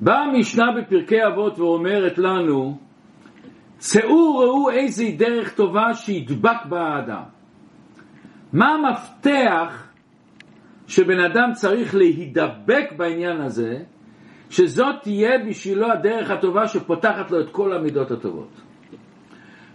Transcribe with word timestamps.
באה 0.00 0.22
המשנה 0.24 0.64
בפרקי 0.72 1.26
אבות 1.26 1.58
ואומרת 1.58 2.18
לנו, 2.18 2.78
צאו 3.78 4.38
ראו 4.38 4.70
איזה 4.70 5.04
דרך 5.16 5.54
טובה 5.54 5.94
שידבק 5.94 6.64
בה 6.68 6.80
האדם. 6.80 7.22
מה 8.52 8.68
המפתח 8.68 9.88
שבן 10.86 11.20
אדם 11.20 11.52
צריך 11.52 11.94
להידבק 11.94 12.92
בעניין 12.96 13.40
הזה, 13.40 13.78
שזאת 14.50 14.94
תהיה 15.02 15.38
בשבילו 15.48 15.92
הדרך 15.92 16.30
הטובה 16.30 16.68
שפותחת 16.68 17.30
לו 17.30 17.40
את 17.40 17.50
כל 17.50 17.72
המידות 17.72 18.10
הטובות. 18.10 18.60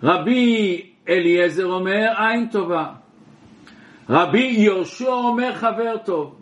רבי 0.03 0.81
אליעזר 1.09 1.65
אומר 1.65 2.07
עין 2.17 2.49
טובה. 2.49 2.93
רבי 4.09 4.43
יהושע 4.43 5.07
אומר 5.07 5.53
חבר 5.53 5.97
טוב. 6.05 6.41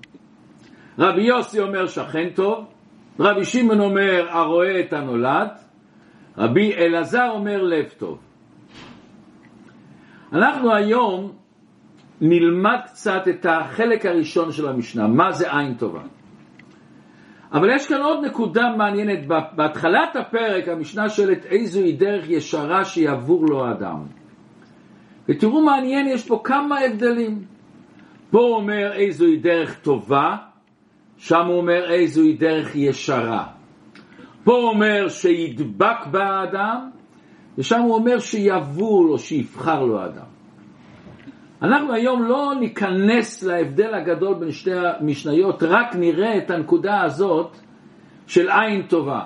רבי 1.00 1.24
יוסי 1.24 1.60
אומר 1.60 1.88
שכן 1.88 2.30
טוב. 2.36 2.71
רבי 3.20 3.46
שמעון 3.46 3.80
אומר 3.80 4.28
הרואה 4.30 4.80
את 4.80 4.94
הנולד. 4.94 5.50
רבי 6.38 6.74
אלעזר 6.74 7.30
אומר 7.32 7.64
לב 7.64 7.90
טוב. 7.98 8.20
אנחנו 10.34 10.76
היום 10.76 11.32
נלמד 12.22 12.80
קצת 12.86 13.22
את 13.30 13.46
החלק 13.46 14.06
הראשון 14.06 14.52
של 14.52 14.68
המשנה, 14.68 15.08
מה 15.08 15.32
זה 15.32 15.58
עין 15.58 15.74
טובה. 15.74 16.02
אבל 17.54 17.76
יש 17.76 17.88
כאן 17.88 18.02
עוד 18.02 18.26
נקודה 18.26 18.76
מעניינת, 18.78 19.28
בהתחלת 19.56 20.16
הפרק 20.16 20.68
המשנה 20.68 21.10
שואלת 21.10 21.46
איזוהי 21.46 21.94
דרך 21.94 22.30
ישרה 22.30 22.86
שיעבור 22.86 23.46
לו 23.46 23.66
האדם. 23.66 24.04
ותראו 25.30 25.62
מעניין, 25.62 26.08
יש 26.08 26.28
פה 26.28 26.42
כמה 26.44 26.80
הבדלים. 26.80 27.44
פה 28.32 28.40
הוא 28.40 28.56
אומר 28.56 28.94
איזוהי 28.94 29.38
דרך 29.38 29.80
טובה, 29.80 30.38
שם 31.22 31.46
הוא 31.48 31.58
אומר 31.58 31.92
איזוהי 31.92 32.34
דרך 32.34 32.76
ישרה. 32.76 33.46
פה 34.44 34.52
הוא 34.52 34.70
אומר 34.70 35.10
שידבק 35.10 36.08
באדם, 36.12 36.90
ושם 37.58 37.80
הוא 37.80 37.96
אומר 37.96 38.20
שיעבור 38.20 39.06
לו, 39.06 39.18
שיבחר 39.18 39.84
לו 39.84 40.02
האדם. 40.02 40.26
אנחנו 41.62 41.94
היום 41.94 42.24
לא 42.24 42.54
ניכנס 42.60 43.44
להבדל 43.44 43.94
הגדול 43.94 44.34
בין 44.40 44.52
שתי 44.52 44.72
המשניות, 44.74 45.64
רק 45.64 45.96
נראה 45.96 46.38
את 46.38 46.52
הנקודה 46.52 47.02
הזאת 47.02 47.58
של 48.28 48.50
עין 48.50 48.88
טובה. 48.88 49.26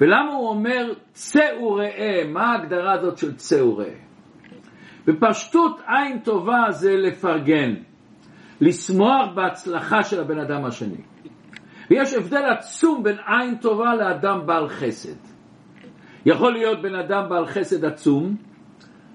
ולמה 0.00 0.32
הוא 0.32 0.48
אומר 0.48 0.92
צא 1.12 1.62
וראה? 1.62 2.22
מה 2.28 2.52
ההגדרה 2.52 2.92
הזאת 2.92 3.18
של 3.18 3.34
צא 3.34 3.62
וראה? 3.62 3.94
בפשטות 5.06 5.80
עין 5.86 6.18
טובה 6.18 6.70
זה 6.70 6.96
לפרגן, 6.96 7.74
לשמוח 8.60 9.28
בהצלחה 9.34 10.02
של 10.02 10.20
הבן 10.20 10.38
אדם 10.38 10.64
השני. 10.64 11.00
ויש 11.90 12.14
הבדל 12.14 12.42
עצום 12.58 13.02
בין 13.02 13.16
עין 13.26 13.56
טובה 13.56 13.94
לאדם 13.94 14.46
בעל 14.46 14.68
חסד. 14.68 15.16
יכול 16.26 16.52
להיות 16.52 16.82
בן 16.82 16.94
אדם 16.94 17.28
בעל 17.28 17.46
חסד 17.46 17.84
עצום, 17.84 18.36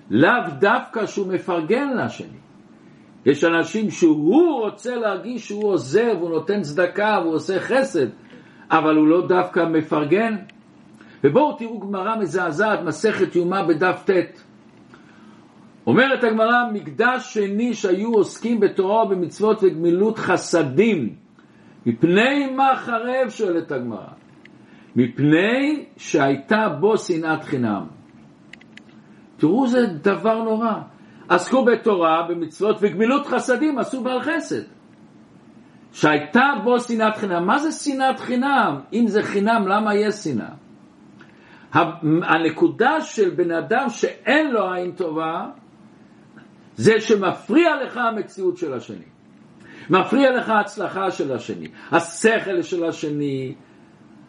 לאו 0.10 0.30
דווקא 0.60 1.06
שהוא 1.06 1.28
מפרגן 1.28 1.98
לשני. 1.98 2.38
יש 3.26 3.44
אנשים 3.44 3.90
שהוא 3.92 4.62
רוצה 4.62 4.96
להרגיש 4.96 5.48
שהוא 5.48 5.68
עוזר 5.68 6.14
והוא 6.18 6.30
נותן 6.30 6.62
צדקה 6.62 7.18
והוא 7.22 7.34
עושה 7.36 7.60
חסד, 7.60 8.08
אבל 8.72 8.96
הוא 8.96 9.08
לא 9.08 9.28
דווקא 9.28 9.60
מפרגן. 9.60 10.36
ובואו 11.23 11.58
תראו 11.58 11.80
גמרא 11.80 12.16
מזעזעת, 12.16 12.80
מסכת 12.82 13.36
יומא 13.36 13.64
בדף 13.64 14.04
ט'. 14.10 14.42
אומרת 15.88 16.23
הגמרא, 16.23 16.72
מקדש 16.73 17.33
שני 17.33 17.73
שהיו 17.73 18.14
עוסקים 18.14 18.59
בתורה 18.59 19.05
ובמצוות 19.05 19.64
וגמילות 19.64 20.17
חסדים. 20.17 21.16
מפני 21.86 22.50
מה 22.55 22.75
חרב? 22.75 23.30
שואלת 23.30 23.72
הגמרא. 23.72 24.08
מפני 24.95 25.86
שהייתה 25.97 26.69
בו 26.80 26.97
שנאת 26.97 27.44
חינם. 27.44 27.88
תראו 29.38 29.67
זה 29.67 29.86
דבר 30.02 30.44
נורא. 30.44 30.73
עסקו 31.30 31.66
בתורה, 31.66 32.27
במצוות 32.30 32.77
וגמילות 32.81 33.27
חסדים, 33.27 33.80
עשו 33.80 34.04
בעל 34.04 34.21
חסד. 34.21 34.61
שהייתה 35.92 36.43
בו 36.64 36.80
שנאת 36.80 37.17
חינם. 37.17 37.48
מה 37.48 37.60
זה 37.60 37.71
שנאת 37.71 38.20
חינם? 38.20 38.80
אם 38.93 39.08
זה 39.08 39.23
חינם, 39.23 39.67
למה 39.67 39.95
יש 39.95 40.15
שנאה? 40.15 40.49
הנקודה 42.23 43.02
של 43.02 43.30
בן 43.30 43.52
אדם 43.52 43.89
שאין 43.89 44.52
לו 44.52 44.73
עין 44.73 44.92
טובה, 44.92 45.45
זה 46.75 47.02
שמפריע 47.02 47.83
לך 47.83 47.97
המציאות 47.97 48.58
של 48.58 48.73
השני. 48.73 49.05
מפריע 49.89 50.37
לך 50.37 50.49
ההצלחה 50.49 51.11
של 51.11 51.33
השני, 51.33 51.67
השכל 51.91 52.61
של 52.61 52.86
השני, 52.86 53.55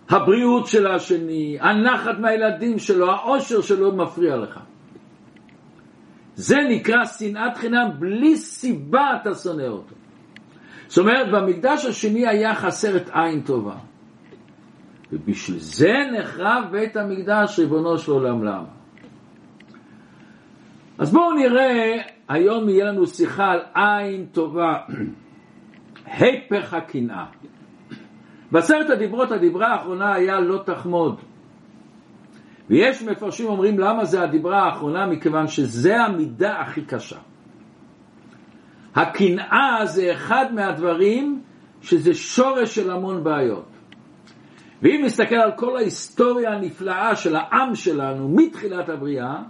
הבריאות 0.09 0.67
של 0.67 0.87
השני, 0.87 1.59
הנחת 1.61 2.19
מהילדים 2.19 2.79
שלו, 2.79 3.11
העושר 3.11 3.61
שלו 3.61 3.97
מפריע 3.97 4.37
לך. 4.37 4.61
זה 6.35 6.57
נקרא 6.71 7.05
שנאת 7.05 7.57
חינם, 7.57 7.89
בלי 7.99 8.37
סיבה 8.37 9.11
אתה 9.23 9.35
שונא 9.35 9.63
אותו. 9.63 9.95
זאת 10.87 10.99
אומרת, 10.99 11.27
במקדש 11.33 11.85
השני 11.85 12.27
היה 12.29 12.55
חסר 12.55 12.97
את 12.97 13.11
עין 13.13 13.41
טובה. 13.41 13.75
ובשביל 15.13 15.59
זה 15.59 15.93
נחרב 16.19 16.65
בית 16.71 16.97
המקדש, 16.97 17.59
ריבונו 17.59 17.99
של 17.99 18.13
עולם, 18.13 18.45
למה? 18.45 18.69
אז 20.99 21.13
בואו 21.13 21.33
נראה, 21.33 21.97
היום 22.29 22.69
יהיה 22.69 22.85
לנו 22.85 23.07
שיחה 23.07 23.53
על 23.53 23.61
עין 23.75 24.27
טובה, 24.33 24.79
הפך 26.07 26.75
הקנאה. 26.75 27.25
בעשרת 28.53 28.91
הדיברות, 28.91 29.33
הדיברה 29.33 29.67
האחרונה 29.67 30.15
היה 30.15 30.41
לא 30.41 30.63
תחמוד. 30.67 31.21
ויש 32.71 33.03
מפרשים 33.03 33.47
אומרים 33.47 33.79
למה 33.79 34.05
זה 34.05 34.23
הדיברה 34.23 34.63
האחרונה, 34.63 35.07
מכיוון 35.07 35.47
שזה 35.47 35.97
המידה 36.01 36.61
הכי 36.61 36.85
קשה. 36.85 37.19
הקנאה 38.95 39.81
זה 39.85 40.13
אחד 40.13 40.47
מהדברים 40.55 41.43
שזה 41.81 42.15
שורש 42.15 42.75
של 42.75 42.91
המון 42.91 43.25
בעיות. 43.25 43.69
ואם 44.83 45.03
נסתכל 45.05 45.35
על 45.35 45.53
כל 45.57 45.77
ההיסטוריה 45.77 46.51
הנפלאה 46.51 47.17
של 47.17 47.37
העם 47.37 47.75
שלנו 47.75 48.29
מתחילת 48.29 48.89
הבריאה, 48.89 49.43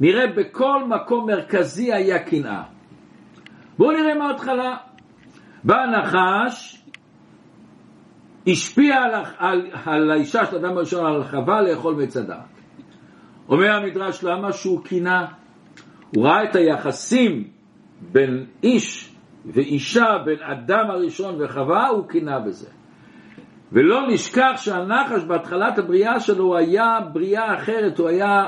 נראה 0.00 0.26
בכל 0.26 0.84
מקום 0.88 1.26
מרכזי 1.26 1.92
היה 1.92 2.18
קנאה. 2.18 2.62
בואו 3.78 3.90
נראה 3.90 4.14
מההתחלה. 4.14 4.76
בא 5.64 5.76
הנחש, 5.76 6.82
השפיע 8.46 8.96
על, 8.96 9.14
על, 9.38 9.70
על 9.84 10.10
האישה 10.10 10.46
של 10.46 10.56
אדם 10.56 10.76
הראשון, 10.76 11.06
על 11.06 11.24
חווה 11.24 11.62
לאכול 11.62 11.94
מצדה. 11.94 12.38
אומר 13.48 13.72
המדרש 13.72 14.24
למה 14.24 14.52
שהוא 14.52 14.84
קינה? 14.84 15.26
הוא 16.14 16.26
ראה 16.26 16.44
את 16.44 16.56
היחסים 16.56 17.50
בין 18.12 18.46
איש 18.62 19.14
ואישה, 19.46 20.18
בין 20.24 20.42
אדם 20.42 20.90
הראשון 20.90 21.42
וחווה, 21.42 21.88
הוא 21.88 22.08
קינה 22.08 22.38
בזה. 22.38 22.68
ולא 23.72 24.08
נשכח 24.08 24.52
שהנחש 24.56 25.24
בהתחלת 25.26 25.78
הבריאה 25.78 26.20
שלו 26.20 26.44
הוא 26.44 26.56
היה 26.56 26.98
בריאה 27.12 27.54
אחרת, 27.54 27.98
הוא 27.98 28.08
היה 28.08 28.44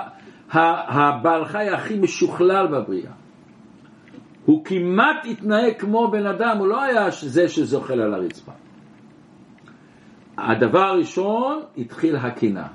הבעל 0.52 1.44
חי 1.44 1.68
הכי 1.68 1.98
משוכלל 1.98 2.66
בבריאה. 2.66 3.12
הוא 4.44 4.64
כמעט 4.64 5.26
התנהג 5.30 5.72
כמו 5.78 6.10
בן 6.10 6.26
אדם, 6.26 6.56
הוא 6.58 6.66
לא 6.66 6.82
היה 6.82 7.10
זה 7.10 7.48
שזוחל 7.48 8.00
על 8.00 8.14
הרצפה. 8.14 8.52
הדבר 10.38 10.84
הראשון, 10.84 11.60
התחיל 11.78 12.16
הקינה. 12.16 12.66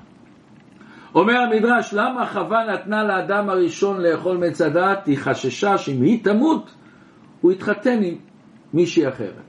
אומר 1.14 1.36
המדרש, 1.36 1.94
למה 1.94 2.26
חווה 2.26 2.64
נתנה 2.64 3.04
לאדם 3.04 3.50
הראשון 3.50 4.00
לאכול 4.00 4.36
מצדת? 4.36 5.06
היא 5.06 5.18
חששה 5.18 5.78
שאם 5.78 6.02
היא 6.02 6.24
תמות, 6.24 6.74
הוא 7.40 7.52
יתחתן 7.52 8.02
עם 8.02 8.14
מישהי 8.74 9.08
אחרת. 9.08 9.44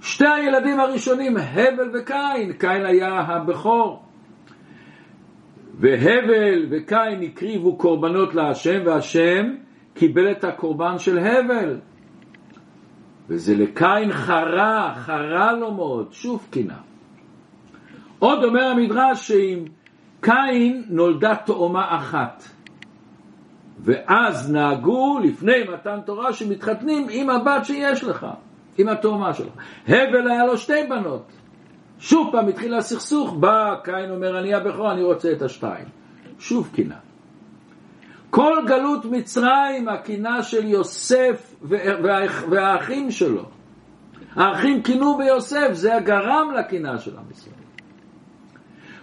שתי 0.00 0.26
הילדים 0.26 0.80
הראשונים, 0.80 1.36
הבל 1.36 1.90
וקין, 1.94 2.52
קין 2.58 2.86
היה 2.86 3.20
הבכור. 3.20 4.03
והבל 5.78 6.66
וקין 6.70 7.22
הקריבו 7.22 7.76
קורבנות 7.76 8.34
להשם, 8.34 8.82
והשם 8.86 9.54
קיבל 9.94 10.30
את 10.30 10.44
הקורבן 10.44 10.98
של 10.98 11.18
הבל. 11.18 11.78
וזה 13.28 13.54
לקין 13.56 14.12
חרה, 14.12 14.94
חרה 14.96 15.52
לו 15.52 15.74
מאוד, 15.74 16.12
שוב 16.12 16.46
קינה. 16.50 16.78
עוד 18.18 18.44
אומר 18.44 18.64
המדרש 18.64 19.28
שעם 19.28 19.64
קין 20.20 20.84
נולדה 20.88 21.34
תאומה 21.36 21.96
אחת. 21.96 22.44
ואז 23.80 24.52
נהגו 24.52 25.18
לפני 25.22 25.64
מתן 25.72 25.98
תורה 26.06 26.32
שמתחתנים 26.32 27.06
עם 27.10 27.30
הבת 27.30 27.64
שיש 27.64 28.04
לך, 28.04 28.26
עם 28.78 28.88
התאומה 28.88 29.34
שלך. 29.34 29.52
הבל 29.88 30.30
היה 30.30 30.46
לו 30.46 30.58
שתי 30.58 30.82
בנות. 30.88 31.32
שוב 31.98 32.28
פעם 32.32 32.48
התחיל 32.48 32.74
הסכסוך, 32.74 33.32
בא 33.32 33.74
קין 33.84 34.10
אומר 34.10 34.40
אני 34.40 34.54
הבכור, 34.54 34.92
אני 34.92 35.02
רוצה 35.02 35.32
את 35.32 35.42
השתיים. 35.42 35.84
שוב 36.38 36.70
קינה. 36.72 36.96
כל 38.30 38.64
גלות 38.66 39.04
מצרים, 39.04 39.88
הקינה 39.88 40.42
של 40.42 40.64
יוסף 40.64 41.54
והאחים 42.50 43.10
שלו. 43.10 43.44
האחים 44.36 44.82
קינו 44.82 45.16
ביוסף, 45.16 45.68
זה 45.72 45.96
הגרם 45.96 46.52
לקינה 46.58 46.98
של 46.98 47.16
עם 47.18 47.24
ישראל. 47.30 47.54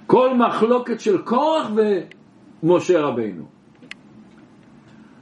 כל 0.08 0.38
מחלוקת 0.38 1.00
של 1.00 1.22
קורח 1.22 1.68
ומשה 2.64 3.02
רבינו. 3.02 3.44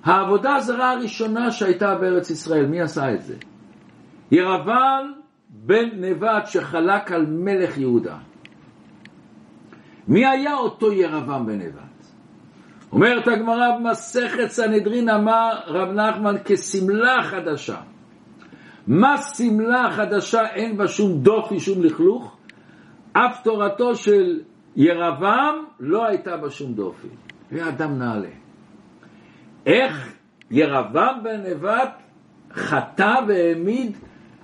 העבודה 0.04 0.56
הזרה 0.56 0.92
הראשונה 0.92 1.52
שהייתה 1.52 1.96
בארץ 1.96 2.30
ישראל, 2.30 2.66
מי 2.66 2.82
עשה 2.82 3.14
את 3.14 3.22
זה? 3.22 3.36
ירבל 4.32 5.04
בן 5.50 5.90
נבט 5.94 6.48
שחלק 6.48 7.12
על 7.12 7.26
מלך 7.26 7.78
יהודה. 7.78 8.18
מי 10.08 10.26
היה 10.26 10.56
אותו 10.56 10.92
ירבם 10.92 11.46
בן 11.46 11.62
נבט? 11.62 11.90
אומרת 12.92 13.28
הגמרא 13.28 13.78
במסכת 13.78 14.48
סנהדרין 14.48 15.10
אמר 15.10 15.50
רב 15.68 15.90
נחמן 15.90 16.36
כשמלה 16.46 17.24
חדשה. 17.24 17.82
מה 18.88 19.18
שמלה 19.18 19.92
חדשה 19.92 20.48
אין 20.50 20.78
בה 20.78 20.88
שום 20.88 21.20
דופי, 21.20 21.60
שום 21.60 21.84
לכלוך? 21.84 22.38
אף 23.14 23.44
תורתו 23.44 23.96
של 23.96 24.40
ירבם 24.76 25.56
לא 25.80 26.06
הייתה 26.06 26.38
בה 26.38 26.50
שום 26.50 26.74
דופי. 26.74 27.08
ואדם 27.52 28.00
נעלה. 28.00 28.30
איך 29.66 30.14
ירבם 30.52 31.18
בן 31.24 31.42
נבט 31.42 32.02
חטא 32.54 33.14
והעמיד 33.28 33.98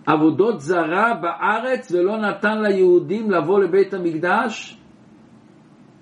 עבודות 0.05 0.61
זרה 0.61 1.13
בארץ 1.21 1.91
ולא 1.91 2.17
נתן 2.17 2.61
ליהודים 2.61 3.31
לבוא 3.31 3.59
לבית 3.59 3.93
המקדש? 3.93 4.77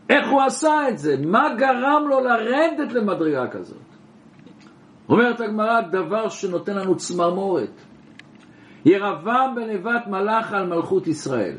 איך 0.09 0.29
הוא 0.29 0.41
עשה 0.41 0.89
את 0.89 0.97
זה? 0.97 1.15
מה 1.25 1.55
גרם 1.57 2.03
לו 2.09 2.19
לרדת 2.19 2.93
למדרגה 2.93 3.47
כזאת? 3.47 3.77
אומרת 5.09 5.41
הגמרא, 5.41 5.81
דבר 5.81 6.29
שנותן 6.29 6.75
לנו 6.75 6.95
צמרמורת. 6.97 7.81
ירבם 8.85 9.53
בנבט 9.55 10.07
מלאך 10.07 10.53
על 10.53 10.67
מלכות 10.67 11.07
ישראל. 11.07 11.55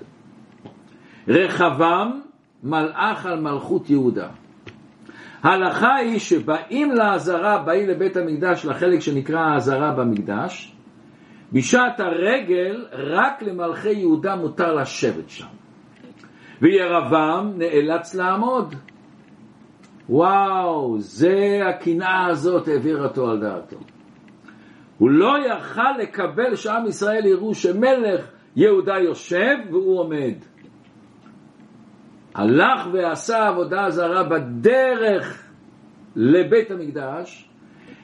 רחבם 1.29 2.21
מלאך 2.63 3.27
על 3.27 3.41
מלכות 3.41 3.91
יהודה. 3.91 4.29
ההלכה 5.43 5.95
היא 5.95 6.19
שבאים 6.19 6.93
לעזרה, 6.93 7.59
באים 7.59 7.89
לבית 7.89 8.17
המקדש, 8.17 8.67
לחלק 8.67 9.01
שנקרא 9.01 9.41
העזרה 9.41 9.93
במקדש, 9.93 10.74
בשעת 11.55 12.01
הרגל 12.01 12.85
רק 12.93 13.43
למלכי 13.43 13.93
יהודה 13.93 14.37
מותר 14.37 14.75
לשבת 14.75 15.29
שם. 15.31 15.47
וירבם 16.63 17.53
נאלץ 17.57 18.15
לעמוד. 18.15 18.75
וואו, 20.09 20.97
זה 20.99 21.61
הקנאה 21.69 22.27
הזאת 22.27 22.69
העבירה 22.69 23.05
אותו 23.05 23.31
על 23.31 23.41
דעתו. 23.41 23.77
הוא 24.99 25.11
לא 25.11 25.35
יכל 25.47 25.99
לקבל 25.99 26.57
שעם 26.57 26.87
ישראל 26.87 27.27
יראו 27.27 27.55
שמלך 27.55 28.31
יהודה 28.57 28.99
יושב 28.99 29.57
והוא 29.71 30.01
עומד. 30.01 30.35
הלך 32.35 32.89
ועשה 32.93 33.49
עבודה 33.49 33.91
זרה 33.91 34.25
בדרך 34.25 35.45
לבית 36.17 36.71
המקדש, 36.71 37.49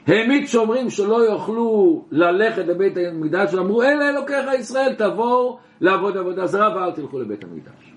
העמיד 0.07 0.47
שומרים 0.47 0.89
שלא 0.89 1.15
יוכלו 1.15 2.05
ללכת 2.11 2.65
לבית 2.67 2.93
המקדש, 2.97 3.53
ואמרו 3.53 3.83
אלה 3.83 4.09
אלוקיך 4.09 4.45
ישראל 4.59 4.95
תבואו 4.97 5.59
לעבוד 5.81 6.17
עבודה 6.17 6.47
זרה 6.47 6.75
ואל 6.75 6.91
תלכו 6.91 7.19
לבית 7.19 7.43
המקדש. 7.43 7.93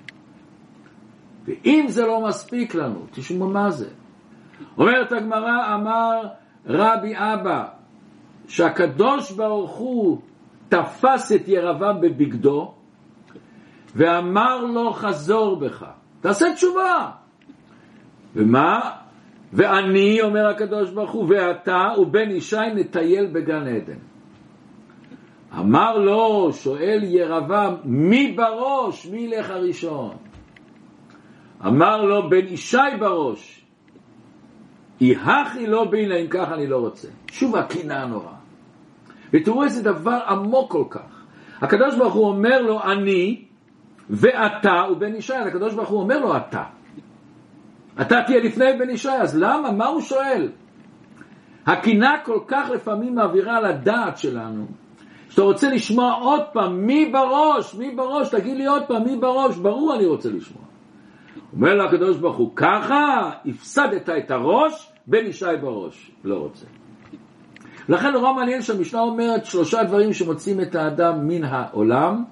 ואם 1.45 1.85
זה 1.89 2.07
לא 2.07 2.21
מספיק 2.21 2.75
לנו, 2.75 3.07
תשמעו 3.13 3.49
מה 3.49 3.71
זה. 3.71 3.89
אומרת 4.79 5.13
הגמרא, 5.13 5.75
אמר 5.75 6.23
רבי 6.67 7.15
אבא, 7.17 7.65
שהקדוש 8.49 9.33
ברוך 9.33 9.71
הוא 9.71 10.19
תפס 10.69 11.33
את 11.33 11.49
ירבם 11.49 12.01
בבגדו 12.01 12.75
ואמר 13.95 14.65
לו 14.65 14.93
חזור 14.93 15.57
בך, 15.57 15.85
תעשה 16.21 16.55
תשובה. 16.55 17.11
ומה? 18.37 18.91
ואני, 19.55 20.23
אומר 20.23 20.47
הקדוש 20.47 20.91
ברוך 20.91 21.11
הוא, 21.11 21.27
ואתה 21.29 21.89
ובן 21.99 22.31
ישי 22.31 22.57
נטייל 22.75 23.27
בגן 23.27 23.67
עדן. 23.67 23.99
אמר 25.59 25.99
לו, 25.99 26.53
שואל 26.53 27.01
ירבם, 27.03 27.75
מי 27.85 28.33
בראש? 28.33 29.07
מי 29.07 29.21
ילך 29.21 29.51
הראשון? 29.51 30.17
אמר 31.67 32.03
לו, 32.03 32.31
בן 32.31 32.47
ישי 32.49 32.79
בראש. 33.01 33.65
יהכי 35.01 35.67
לא 35.67 35.85
בינה, 35.91 36.17
אם 36.17 36.27
ככה 36.27 36.55
אני 36.55 36.67
לא 36.67 36.77
רוצה. 36.77 37.09
שוב 37.31 37.57
הקנאה 37.57 38.03
הנוראה. 38.03 38.35
ותראו 39.33 39.65
איזה 39.65 39.83
דבר 39.83 40.19
עמוק 40.29 40.73
כל 40.73 40.85
כך. 40.91 41.25
הקדוש 41.61 41.97
ברוך 41.97 42.15
הוא 42.15 42.27
אומר 42.27 42.63
לו, 42.63 42.83
אני 42.83 43.45
ואתה 44.11 44.85
ובן 44.93 45.15
ישי. 45.15 45.35
הקדוש 45.35 45.75
ברוך 45.75 45.89
הוא 45.89 46.01
אומר 46.01 46.19
לו, 46.19 46.37
אתה. 46.37 46.65
אתה 48.01 48.23
תהיה 48.27 48.41
לפני 48.41 48.73
בן 48.79 48.91
ישי, 48.91 49.09
אז 49.09 49.39
למה? 49.39 49.73
מה 49.73 49.87
הוא 49.87 50.01
שואל? 50.01 50.49
הקינה 51.67 52.13
כל 52.25 52.39
כך 52.47 52.71
לפעמים 52.75 53.15
מעבירה 53.15 53.57
על 53.57 53.65
הדעת 53.65 54.19
שלנו, 54.19 54.67
שאתה 55.29 55.43
רוצה 55.43 55.71
לשמוע 55.71 56.13
עוד 56.13 56.43
פעם, 56.53 56.87
מי 56.87 57.07
בראש? 57.13 57.75
מי 57.75 57.95
בראש? 57.95 58.29
תגיד 58.29 58.57
לי 58.57 58.67
עוד 58.67 58.83
פעם, 58.89 59.05
מי 59.05 59.17
בראש? 59.17 59.57
ברור 59.57 59.95
אני 59.95 60.07
רוצה 60.07 60.29
לשמוע. 60.31 60.65
אומר 61.53 61.75
לו 61.75 61.85
הקדוש 61.85 62.17
ברוך 62.17 62.37
הוא, 62.37 62.51
ככה 62.57 63.31
הפסדת 63.47 64.09
את 64.09 64.31
הראש, 64.31 64.93
בן 65.07 65.27
ישי 65.27 65.47
בראש. 65.61 66.11
לא 66.25 66.35
רוצה. 66.35 66.67
לכן 67.89 68.13
נורא 68.13 68.33
מעניין 68.33 68.63
שהמשנה 68.63 69.01
אומרת 69.01 69.45
שלושה 69.45 69.85
דברים 69.85 70.13
שמוצאים 70.13 70.61
את 70.61 70.75
האדם 70.75 71.29
מן 71.29 71.45
העולם. 71.45 72.25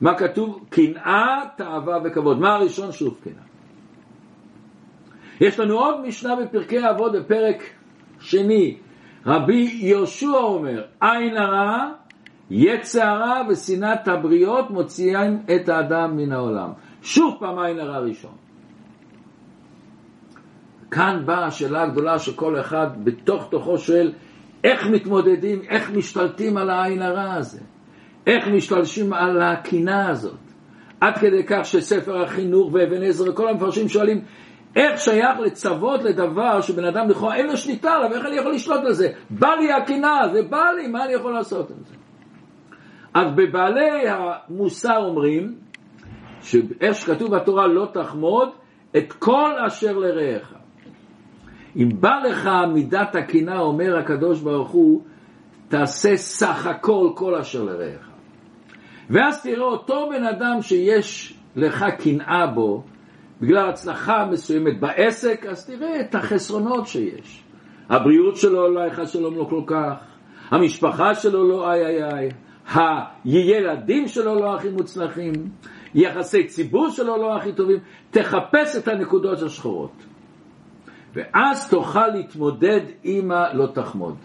מה 0.00 0.14
כתוב? 0.14 0.64
קנאה, 0.70 1.40
תאווה 1.56 1.98
וכבוד. 2.04 2.38
מה 2.38 2.54
הראשון? 2.54 2.92
שוב 2.92 3.14
קנאה. 3.24 3.48
יש 5.40 5.60
לנו 5.60 5.78
עוד 5.78 6.06
משנה 6.06 6.36
בפרקי 6.36 6.90
אבות 6.90 7.12
בפרק 7.12 7.62
שני. 8.20 8.76
רבי 9.26 9.78
יהושע 9.80 10.28
אומר, 10.28 10.84
עין 11.00 11.36
הרע, 11.36 11.90
יצע 12.50 13.10
הרע 13.10 13.42
ושנאת 13.48 14.08
הבריות 14.08 14.70
מוציאים 14.70 15.42
את 15.54 15.68
האדם 15.68 16.16
מן 16.16 16.32
העולם. 16.32 16.70
שוב 17.02 17.36
פעם 17.40 17.58
עין 17.58 17.80
הרע 17.80 17.98
ראשון. 17.98 18.34
כאן 20.90 21.22
באה 21.26 21.46
השאלה 21.46 21.82
הגדולה 21.82 22.18
שכל 22.18 22.60
אחד 22.60 22.86
בתוך 23.04 23.48
תוכו 23.50 23.78
שואל, 23.78 24.12
איך 24.64 24.86
מתמודדים, 24.86 25.62
איך 25.68 25.90
משתלטים 25.90 26.56
על 26.56 26.70
העין 26.70 27.02
הרע 27.02 27.34
הזה? 27.34 27.60
איך 28.26 28.48
משתלשים 28.48 29.12
על 29.12 29.42
הקינה 29.42 30.08
הזאת? 30.08 30.38
עד 31.00 31.18
כדי 31.18 31.44
כך 31.46 31.64
שספר 31.64 32.22
החינוך 32.22 32.70
ואבן 32.72 33.02
עזר 33.02 33.30
וכל 33.30 33.48
המפרשים 33.48 33.88
שואלים, 33.88 34.20
איך 34.78 35.00
שייך 35.00 35.38
לצוות 35.40 36.02
לדבר 36.02 36.60
שבן 36.60 36.84
אדם 36.84 37.08
לכאורה 37.08 37.36
אין 37.36 37.46
לו 37.46 37.56
שליטה 37.56 37.92
עליו, 37.92 38.14
איך 38.14 38.26
אני 38.26 38.36
יכול 38.36 38.52
לשלוט 38.52 38.84
על 38.84 38.92
זה? 38.92 39.08
בא 39.30 39.48
לי 39.48 39.72
הקינה, 39.72 40.20
זה 40.32 40.42
בא 40.42 40.70
לי, 40.76 40.86
מה 40.86 41.04
אני 41.04 41.12
יכול 41.12 41.32
לעשות 41.32 41.70
עם 41.70 41.76
זה? 41.84 41.94
אז 43.14 43.30
בבעלי 43.36 44.08
המוסר 44.08 44.96
אומרים, 44.96 45.54
שאיך 46.40 46.94
שכתוב 46.94 47.36
בתורה 47.36 47.66
לא 47.66 47.88
תחמוד, 47.92 48.48
את 48.96 49.12
כל 49.12 49.50
אשר 49.66 49.98
לרעך. 49.98 50.54
אם 51.76 51.88
בא 52.00 52.14
לך 52.28 52.50
מידת 52.74 53.16
הקינה, 53.16 53.60
אומר 53.60 53.98
הקדוש 53.98 54.40
ברוך 54.40 54.70
הוא, 54.70 55.02
תעשה 55.68 56.16
סך 56.16 56.66
הכל 56.66 57.10
כל 57.14 57.34
אשר 57.34 57.64
לרעך. 57.64 58.08
ואז 59.10 59.42
תראה 59.42 59.64
אותו 59.64 60.08
בן 60.10 60.24
אדם 60.24 60.62
שיש 60.62 61.38
לך 61.56 61.84
קנאה 61.98 62.46
בו, 62.46 62.82
בגלל 63.40 63.68
הצלחה 63.68 64.26
מסוימת 64.30 64.80
בעסק, 64.80 65.46
אז 65.46 65.66
תראה 65.66 66.00
את 66.00 66.14
החסרונות 66.14 66.86
שיש. 66.86 67.44
הבריאות 67.88 68.36
שלו 68.36 68.74
לא 68.74 68.80
היה 68.80 69.06
שלום 69.06 69.36
לא 69.36 69.46
כל 69.50 69.62
כך, 69.66 69.94
המשפחה 70.50 71.14
שלו 71.14 71.48
לא 71.48 71.72
איי 71.72 71.86
איי 71.86 72.04
איי, 72.04 72.30
הילדים 73.24 74.08
שלו 74.08 74.34
לא 74.34 74.54
הכי 74.54 74.68
מוצלחים, 74.68 75.32
יחסי 75.94 76.46
ציבור 76.46 76.90
שלו 76.90 77.16
לא 77.16 77.36
הכי 77.36 77.52
טובים, 77.52 77.78
תחפש 78.10 78.76
את 78.76 78.88
הנקודות 78.88 79.42
השחורות. 79.42 80.04
ואז 81.14 81.70
תוכל 81.70 82.08
להתמודד 82.08 82.80
עם 83.02 83.30
הלא 83.30 83.66
תחמוד. 83.74 84.16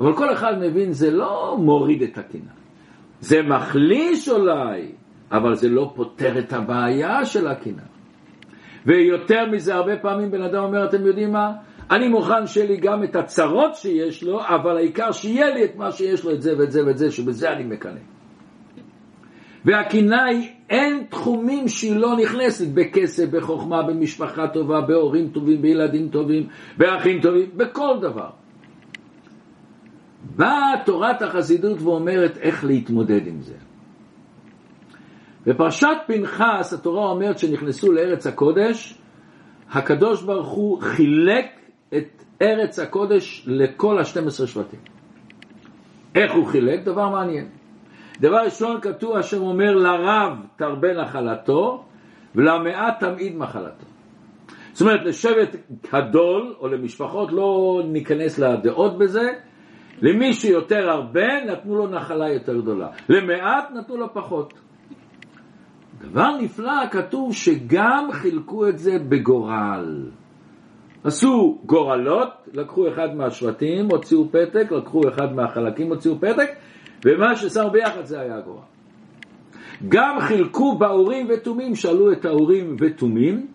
אבל 0.00 0.16
כל 0.16 0.32
אחד 0.32 0.52
מבין, 0.60 0.92
זה 0.92 1.10
לא 1.10 1.56
מוריד 1.60 2.02
את 2.02 2.18
הקינה. 2.18 2.52
זה 3.20 3.42
מחליש 3.42 4.28
אולי, 4.28 4.92
אבל 5.32 5.54
זה 5.54 5.68
לא 5.68 5.92
פותר 5.94 6.38
את 6.38 6.52
הבעיה 6.52 7.24
של 7.24 7.48
הקינה. 7.48 7.82
ויותר 8.86 9.46
מזה, 9.52 9.74
הרבה 9.74 9.96
פעמים 9.96 10.30
בן 10.30 10.42
אדם 10.42 10.62
אומר, 10.64 10.84
אתם 10.84 11.06
יודעים 11.06 11.32
מה? 11.32 11.52
אני 11.90 12.08
מוכן 12.08 12.46
שיהיה 12.46 12.66
לי 12.66 12.76
גם 12.76 13.04
את 13.04 13.16
הצרות 13.16 13.74
שיש 13.74 14.22
לו, 14.22 14.40
אבל 14.40 14.76
העיקר 14.76 15.12
שיהיה 15.12 15.54
לי 15.54 15.64
את 15.64 15.76
מה 15.76 15.92
שיש 15.92 16.24
לו, 16.24 16.32
את 16.32 16.42
זה 16.42 16.58
ואת 16.58 16.70
זה 16.70 16.86
ואת 16.86 16.98
זה, 16.98 17.10
שבזה 17.10 17.52
אני 17.52 17.64
מקנא. 17.64 18.00
והקינה 19.64 20.24
היא, 20.24 20.48
אין 20.70 21.04
תחומים 21.08 21.68
שהיא 21.68 21.96
לא 21.96 22.16
נכנסת 22.16 22.66
בכסף, 22.74 23.28
בחוכמה, 23.30 23.82
במשפחה 23.82 24.48
טובה, 24.48 24.80
בהורים 24.80 25.28
טובים, 25.28 25.62
בילדים 25.62 26.08
טובים, 26.08 26.48
באחים 26.78 27.20
טובים, 27.20 27.50
בכל 27.56 27.96
דבר. 28.00 28.30
באה 30.36 30.72
תורת 30.86 31.22
החסידות 31.22 31.82
ואומרת 31.82 32.38
איך 32.38 32.64
להתמודד 32.64 33.26
עם 33.26 33.40
זה. 33.40 33.69
בפרשת 35.46 35.96
פנחס 36.06 36.72
התורה 36.72 37.10
אומרת 37.10 37.38
שנכנסו 37.38 37.92
לארץ 37.92 38.26
הקודש, 38.26 38.98
הקדוש 39.72 40.22
ברוך 40.22 40.48
הוא 40.48 40.82
חילק 40.82 41.46
את 41.96 42.24
ארץ 42.42 42.78
הקודש 42.78 43.44
לכל 43.46 43.98
ה-12 43.98 44.46
שבטים. 44.46 44.80
איך 46.14 46.32
הוא 46.34 46.46
חילק? 46.46 46.84
דבר 46.84 47.08
מעניין. 47.08 47.48
דבר 48.20 48.36
ראשון 48.44 48.80
כתוב 48.80 49.16
השם 49.16 49.42
אומר 49.42 49.74
לרב 49.74 50.32
תרבה 50.56 50.92
נחלתו 50.92 51.84
ולמעט 52.34 53.00
תמעיד 53.00 53.36
מחלתו. 53.36 53.86
זאת 54.72 54.80
אומרת 54.80 55.00
לשבט 55.04 55.56
גדול 55.92 56.54
או 56.60 56.68
למשפחות 56.68 57.32
לא 57.32 57.82
ניכנס 57.86 58.38
לדעות 58.38 58.98
בזה, 58.98 59.30
למי 60.02 60.32
שיותר 60.32 60.90
הרבה 60.90 61.44
נתנו 61.44 61.74
לו 61.76 61.86
נחלה 61.86 62.28
יותר 62.28 62.60
גדולה, 62.60 62.88
למעט 63.08 63.70
נתנו 63.70 63.96
לו 63.96 64.14
פחות. 64.14 64.54
דבר 66.00 66.36
נפלא, 66.36 66.86
כתוב 66.90 67.34
שגם 67.34 68.08
חילקו 68.12 68.68
את 68.68 68.78
זה 68.78 68.98
בגורל. 69.08 70.10
עשו 71.04 71.58
גורלות, 71.66 72.28
לקחו 72.54 72.88
אחד 72.88 73.14
מהשבטים, 73.16 73.90
הוציאו 73.90 74.28
פתק, 74.28 74.72
לקחו 74.72 75.00
אחד 75.08 75.34
מהחלקים, 75.34 75.88
הוציאו 75.88 76.18
פתק, 76.20 76.50
ומה 77.04 77.36
ששמו 77.36 77.70
ביחד 77.70 78.04
זה 78.04 78.20
היה 78.20 78.36
הגורל. 78.36 78.62
גם 79.88 80.20
חילקו 80.20 80.78
באורים 80.78 81.26
ותומים, 81.30 81.74
שאלו 81.74 82.12
את 82.12 82.24
האורים 82.24 82.76
ותומים, 82.80 83.46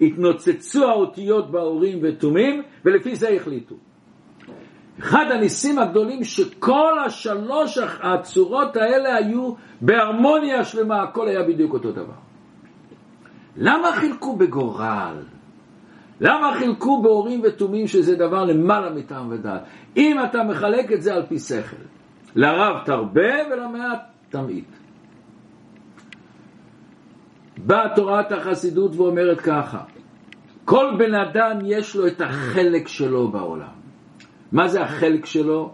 התנוצצו 0.00 0.84
האותיות 0.84 1.50
באורים 1.50 1.98
ותומים, 2.02 2.62
ולפי 2.84 3.16
זה 3.16 3.28
החליטו. 3.28 3.74
אחד 5.02 5.24
הניסים 5.30 5.78
הגדולים 5.78 6.24
שכל 6.24 6.98
השלוש 7.06 7.78
הצורות 8.02 8.76
האלה 8.76 9.16
היו 9.16 9.54
בהרמוניה 9.80 10.64
שלמה, 10.64 11.02
הכל 11.02 11.28
היה 11.28 11.42
בדיוק 11.42 11.72
אותו 11.72 11.92
דבר. 11.92 12.20
למה 13.56 13.92
חילקו 13.92 14.36
בגורל? 14.36 15.16
למה 16.20 16.54
חילקו 16.58 17.02
באורים 17.02 17.40
ותומים 17.44 17.86
שזה 17.86 18.16
דבר 18.16 18.44
למעלה 18.44 18.90
מטעם 18.90 19.30
ודעת? 19.30 19.62
אם 19.96 20.16
אתה 20.24 20.42
מחלק 20.42 20.92
את 20.92 21.02
זה 21.02 21.14
על 21.14 21.26
פי 21.26 21.38
שכל, 21.38 21.76
לרב 22.34 22.84
תרבה 22.84 23.32
ולמעט 23.50 24.00
תמעיט. 24.30 24.68
באה 27.58 27.94
תורת 27.94 28.32
החסידות 28.32 28.96
ואומרת 28.96 29.40
ככה, 29.40 29.80
כל 30.64 30.94
בן 30.98 31.14
אדם 31.14 31.58
יש 31.64 31.96
לו 31.96 32.06
את 32.06 32.20
החלק 32.20 32.88
שלו 32.88 33.28
בעולם. 33.28 33.81
מה 34.52 34.68
זה 34.68 34.82
החלק 34.82 35.26
שלו? 35.26 35.72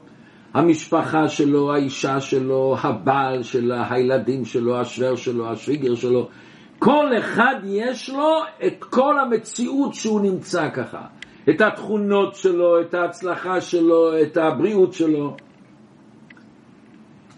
המשפחה 0.54 1.28
שלו, 1.28 1.72
האישה 1.72 2.20
שלו, 2.20 2.76
הבעל 2.82 3.42
שלה, 3.42 3.86
הילדים 3.90 4.44
שלו, 4.44 4.80
השוור 4.80 5.16
שלו, 5.16 5.50
השוויגר 5.50 5.94
שלו. 5.94 6.28
כל 6.78 7.10
אחד 7.18 7.54
יש 7.64 8.10
לו 8.10 8.40
את 8.66 8.84
כל 8.84 9.20
המציאות 9.20 9.94
שהוא 9.94 10.20
נמצא 10.20 10.68
ככה. 10.70 11.00
את 11.50 11.60
התכונות 11.60 12.34
שלו, 12.34 12.80
את 12.80 12.94
ההצלחה 12.94 13.60
שלו, 13.60 14.22
את 14.22 14.36
הבריאות 14.36 14.92
שלו. 14.92 15.36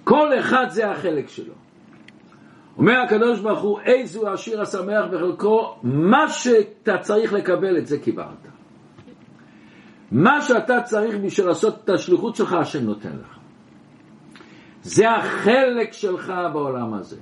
כל 0.04 0.38
אחד 0.38 0.66
זה 0.68 0.90
החלק 0.90 1.28
שלו. 1.28 1.54
אומר 2.78 3.00
הקדוש 3.00 3.40
ברוך 3.40 3.60
הוא, 3.60 3.80
איזו 3.80 4.28
השיר 4.28 4.60
השמח 4.62 5.04
בחלקו, 5.12 5.76
מה 5.82 6.28
שאתה 6.28 6.98
צריך 6.98 7.32
לקבל 7.32 7.78
את 7.78 7.86
זה 7.86 7.98
קיבלת. 7.98 8.49
מה 10.10 10.42
שאתה 10.42 10.80
צריך 10.82 11.16
בשביל 11.24 11.46
לעשות 11.46 11.84
את 11.84 11.90
השליחות 11.90 12.36
שלך, 12.36 12.52
השם 12.52 12.84
נותן 12.84 13.16
לך. 13.20 13.38
זה 14.82 15.10
החלק 15.10 15.92
שלך 15.92 16.32
בעולם 16.52 16.94
הזה. 16.94 17.16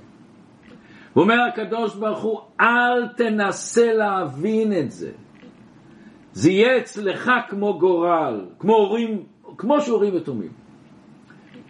אומר 1.15 1.35
הקדוש 1.53 1.95
ברוך 1.95 2.19
הוא, 2.19 2.39
אל 2.61 3.07
תנסה 3.07 3.93
להבין 3.93 4.73
את 4.73 4.91
זה. 4.91 5.11
זה 6.31 6.51
יהיה 6.51 6.77
אצלך 6.77 7.31
כמו 7.49 7.79
גורל, 7.79 8.45
כמו 8.59 8.75
הורים, 8.75 9.23
כמו 9.57 9.81
שהורים 9.81 10.15
יתומים. 10.15 10.51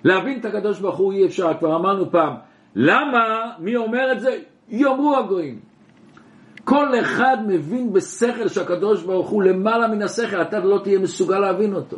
להבין 0.04 0.40
את 0.40 0.46
הקדוש 0.46 0.80
ברוך 0.80 0.98
הוא 0.98 1.14
אי 1.14 1.26
אפשר, 1.26 1.52
כבר 1.60 1.76
אמרנו 1.76 2.12
פעם, 2.12 2.34
למה, 2.76 3.52
מי 3.60 3.76
אומר 3.76 4.12
את 4.12 4.20
זה? 4.20 4.40
יאמרו 4.70 5.18
הגויים. 5.18 5.60
כל 6.70 7.00
אחד 7.02 7.38
מבין 7.48 7.94
בשכל 7.94 8.48
שהקדוש 8.48 9.04
ברוך 9.04 9.30
הוא 9.30 9.44
למעלה 9.44 9.88
מן 9.88 10.02
השכל, 10.02 10.42
אתה 10.42 10.60
לא 10.60 10.80
תהיה 10.84 11.00
מסוגל 11.00 11.40
להבין 11.40 11.74
אותו. 11.74 11.98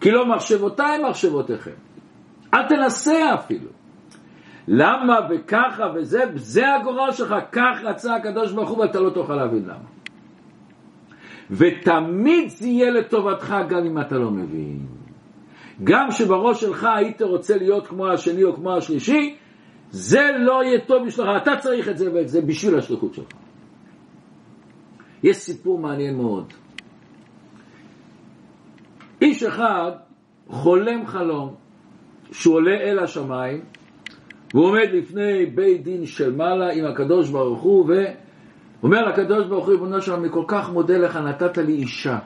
כי 0.00 0.10
לא 0.10 0.26
מחשבותיי 0.26 1.02
מחשבותיכם. 1.08 1.78
אל 2.54 2.68
תנסה 2.68 3.34
אפילו. 3.34 3.70
למה 4.68 5.18
וככה 5.30 5.84
וזה, 5.94 6.24
זה 6.34 6.74
הגורל 6.74 7.12
שלך, 7.12 7.34
כך 7.52 7.80
רצה 7.82 8.14
הקדוש 8.14 8.52
ברוך 8.52 8.70
הוא 8.70 8.78
ואתה 8.78 9.00
לא 9.00 9.10
תוכל 9.10 9.34
להבין 9.34 9.62
למה. 9.62 9.88
ותמיד 11.50 12.48
זה 12.48 12.68
יהיה 12.68 12.90
לטובתך 12.90 13.54
גם 13.68 13.84
אם 13.86 14.00
אתה 14.00 14.18
לא 14.18 14.30
מבין. 14.30 14.86
גם 15.84 16.10
שבראש 16.10 16.60
שלך 16.60 16.88
היית 16.96 17.22
רוצה 17.22 17.56
להיות 17.56 17.86
כמו 17.86 18.08
השני 18.08 18.44
או 18.44 18.54
כמו 18.56 18.76
השלישי, 18.76 19.36
זה 19.90 20.30
לא 20.38 20.64
יהיה 20.64 20.80
טוב 20.80 21.06
בשבילך, 21.06 21.30
אתה 21.42 21.56
צריך 21.56 21.88
את 21.88 21.98
זה 21.98 22.14
ואת 22.14 22.28
זה 22.28 22.40
בשביל 22.42 22.78
השליחות 22.78 23.14
שלך. 23.14 23.49
יש 25.22 25.36
סיפור 25.36 25.78
מעניין 25.78 26.16
מאוד. 26.16 26.52
איש 29.20 29.42
אחד 29.42 29.90
חולם 30.48 31.06
חלום 31.06 31.54
שהוא 32.32 32.54
עולה 32.54 32.76
אל 32.80 32.98
השמיים 32.98 33.60
והוא 34.54 34.66
עומד 34.66 34.88
לפני 34.92 35.46
בית 35.46 35.82
דין 35.84 36.06
של 36.06 36.36
מעלה 36.36 36.72
עם 36.72 36.84
הקדוש 36.84 37.30
ברוך 37.30 37.62
הוא 37.62 37.86
ואומר 37.86 39.04
לקדוש 39.04 39.46
ברוך 39.46 39.66
הוא, 39.66 39.72
ריבונו 39.72 40.02
שלום, 40.02 40.20
אני 40.24 40.32
כל 40.32 40.44
כך 40.46 40.70
מודה 40.70 40.98
לך, 40.98 41.16
נתת 41.16 41.58
לי 41.58 41.72
אישה. 41.72 42.18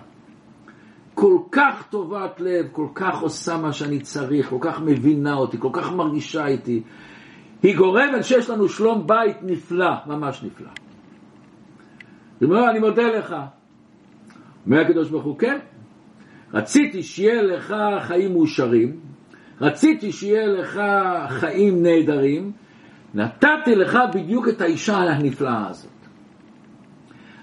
כל 1.15 1.39
כך 1.51 1.87
טובת 1.91 2.41
לב, 2.41 2.67
כל 2.73 2.87
כך 2.95 3.23
עושה 3.23 3.57
מה 3.57 3.73
שאני 3.73 4.01
צריך, 4.01 4.51
כל 4.51 4.59
כך 4.61 4.81
מבינה 4.81 5.35
אותי, 5.35 5.57
כל 5.61 5.69
כך 5.73 5.93
מרגישה 5.93 6.47
איתי. 6.47 6.83
היא 7.63 7.77
גורמת 7.77 8.25
שיש 8.25 8.51
לנו 8.51 8.69
שלום 8.69 9.07
בית 9.07 9.37
נפלא, 9.43 9.91
ממש 10.07 10.43
נפלא. 10.43 10.84
הוא 12.41 12.49
אומר, 12.49 12.71
אני 12.71 12.79
מודה 12.79 13.03
לך. 13.03 13.37
אומר 14.67 14.81
הקדוש 14.81 15.11
ברוך 15.11 15.25
הוא, 15.25 15.38
כן, 15.38 15.59
רציתי 16.55 17.03
שיהיה 17.03 17.43
לך 17.43 17.75
חיים 18.00 18.33
מאושרים, 18.33 19.00
רציתי 19.61 20.12
שיהיה 20.12 20.47
לך 20.47 20.81
חיים 21.29 21.83
נהדרים, 21.83 22.53
נתתי 23.14 23.75
לך 23.76 23.99
בדיוק 24.14 24.49
את 24.49 24.61
האישה 24.61 24.97
הנפלאה 24.97 25.69
הזאת. 25.69 25.91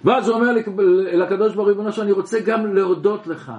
ואז 0.04 0.28
הוא 0.28 0.38
אומר 0.38 0.52
לקדוש 1.14 1.56
ברוך 1.56 1.78
הוא, 1.78 1.92
שאני 1.92 2.12
רוצה 2.12 2.40
גם 2.40 2.76
להודות 2.76 3.28
לך, 3.28 3.52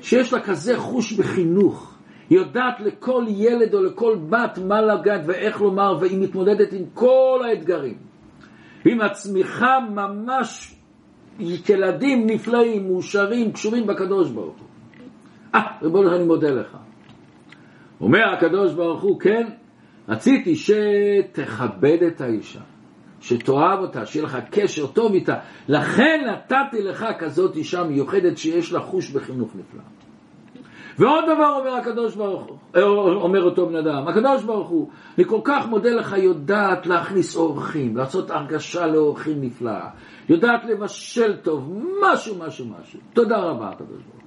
שיש 0.00 0.32
לה 0.32 0.40
כזה 0.40 0.78
חוש 0.78 1.12
בחינוך, 1.12 1.98
היא 2.30 2.38
יודעת 2.38 2.80
לכל 2.80 3.24
ילד 3.28 3.74
או 3.74 3.82
לכל 3.82 4.16
בת 4.28 4.58
מה 4.58 4.80
לגעת 4.80 5.20
ואיך 5.26 5.60
לומר, 5.60 5.96
והיא 6.00 6.22
מתמודדת 6.22 6.72
עם 6.72 6.84
כל 6.94 7.40
האתגרים. 7.48 8.07
ועם 8.84 9.00
הצמיחה 9.00 9.78
ממש 9.94 10.74
ילדים 11.40 12.26
נפלאים, 12.26 12.88
מאושרים, 12.88 13.52
קשורים 13.52 13.86
בקדוש 13.86 14.30
ברוך 14.30 14.56
הוא. 14.58 14.68
אה, 15.54 15.60
ריבונו 15.82 16.16
אני 16.16 16.24
מודה 16.24 16.50
לך. 16.50 16.76
אומר 18.00 18.28
הקדוש 18.36 18.74
ברוך 18.74 19.02
הוא, 19.02 19.20
כן, 19.20 19.48
רציתי 20.08 20.54
שתכבד 20.56 22.02
את 22.06 22.20
האישה, 22.20 22.60
שתאהב 23.20 23.78
אותה, 23.78 24.06
שיהיה 24.06 24.24
לך 24.24 24.38
קשר 24.50 24.86
טוב 24.86 25.14
איתה, 25.14 25.34
לכן 25.68 26.30
נתתי 26.32 26.82
לך 26.82 27.06
כזאת 27.18 27.56
אישה 27.56 27.84
מיוחדת 27.84 28.38
שיש 28.38 28.72
לה 28.72 28.80
חוש 28.80 29.10
בחינוך 29.10 29.56
נפלא. 29.56 29.82
ועוד 30.98 31.24
דבר 31.24 31.56
אומר 31.58 31.74
הקדוש 31.74 32.14
ברוך 32.14 32.44
הוא, 32.44 32.56
אה, 32.76 32.82
אומר 33.22 33.42
אותו 33.42 33.66
בן 33.66 33.76
אדם, 33.76 34.08
הקדוש 34.08 34.42
ברוך 34.42 34.68
הוא, 34.68 34.88
אני 35.18 35.24
כל 35.24 35.40
כך 35.44 35.68
מודה 35.68 35.90
לך, 35.90 36.14
יודעת 36.18 36.86
להכניס 36.86 37.36
אורחים, 37.36 37.96
לעשות 37.96 38.30
הרגשה 38.30 38.86
לאורחים 38.86 39.40
נפלאה, 39.40 39.88
יודעת 40.28 40.64
לבשל 40.64 41.36
טוב, 41.36 41.84
משהו, 42.02 42.36
משהו, 42.38 42.66
משהו. 42.80 43.00
תודה 43.12 43.36
רבה, 43.36 43.68
הקדוש 43.68 43.88
ברוך 43.88 44.02
הוא. 44.12 44.18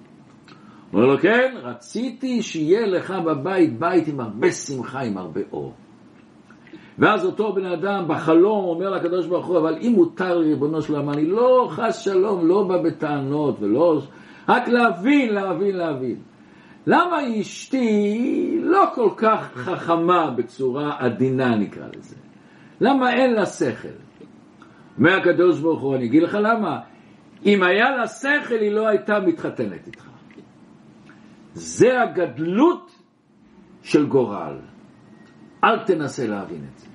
אומר 0.94 1.06
לו, 1.06 1.20
כן, 1.20 1.56
רציתי 1.64 2.42
שיהיה 2.42 2.88
לך 2.88 3.14
בבית 3.26 3.80
בית 3.80 4.08
עם 4.08 4.20
הרבה 4.20 4.52
שמחה, 4.52 5.00
עם 5.00 5.18
הרבה 5.18 5.42
אור. 5.52 5.74
ואז 7.00 7.26
אותו 7.26 7.54
בן 7.54 7.66
אדם 7.66 8.06
בחלום 8.08 8.66
אומר 8.66 8.90
לקדוש 8.90 9.28
ברוך 9.28 9.46
הוא, 9.46 9.58
אבל 9.58 9.78
אם 9.82 9.94
מותר 9.96 10.38
ריבונו 10.38 10.82
של 10.82 10.96
עולם, 10.96 11.10
אני 11.10 11.26
לא 11.26 11.68
חס 11.72 11.98
שלום, 11.98 12.48
לא 12.48 12.64
בא 12.64 12.78
בטענות 12.78 13.56
ולא... 13.60 14.02
רק 14.50 14.68
להבין, 14.68 15.34
להבין, 15.34 15.76
להבין. 15.78 16.31
למה 16.88 17.40
אשתי 17.42 18.60
לא 18.64 18.86
כל 18.96 19.10
כך 19.18 19.52
חכמה 19.56 20.32
בצורה 20.32 20.96
עדינה 21.00 21.56
נקרא 21.56 21.88
לזה? 21.98 22.16
למה 22.82 23.14
אין 23.14 23.34
לה 23.34 23.46
שכל? 23.46 23.88
אומר 24.98 25.18
הקדוש 25.18 25.60
ברוך 25.60 25.82
הוא, 25.82 25.96
אני 25.96 26.06
אגיד 26.06 26.24
לך 26.24 26.38
למה. 26.42 26.80
אם 27.46 27.64
היה 27.64 27.90
לה 27.90 28.08
שכל 28.08 28.56
היא 28.60 28.72
לא 28.72 28.88
הייתה 28.88 29.20
מתחתנת 29.20 29.88
איתך. 29.88 30.08
זה 31.54 32.02
הגדלות 32.02 32.92
של 33.82 34.06
גורל. 34.06 34.58
אל 35.64 35.80
תנסה 35.86 36.28
להבין 36.28 36.66
את 36.74 36.80
זה. 36.80 36.88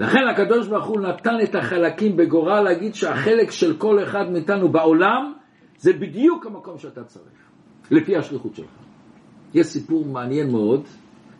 לכן 0.00 0.28
הקדוש 0.30 0.68
ברוך 0.68 0.86
הוא 0.86 1.00
נתן 1.00 1.36
את 1.44 1.54
החלקים 1.54 2.16
בגורל 2.16 2.60
להגיד 2.60 2.94
שהחלק 2.94 3.50
של 3.50 3.76
כל 3.76 4.02
אחד 4.02 4.30
מאיתנו 4.30 4.68
בעולם 4.68 5.32
זה 5.78 5.92
בדיוק 5.92 6.46
המקום 6.46 6.78
שאתה 6.78 7.04
צריך, 7.04 7.50
לפי 7.90 8.16
השליחות 8.16 8.54
שלך. 8.54 8.85
יש 9.56 9.66
סיפור 9.66 10.04
מעניין 10.04 10.50
מאוד, 10.50 10.84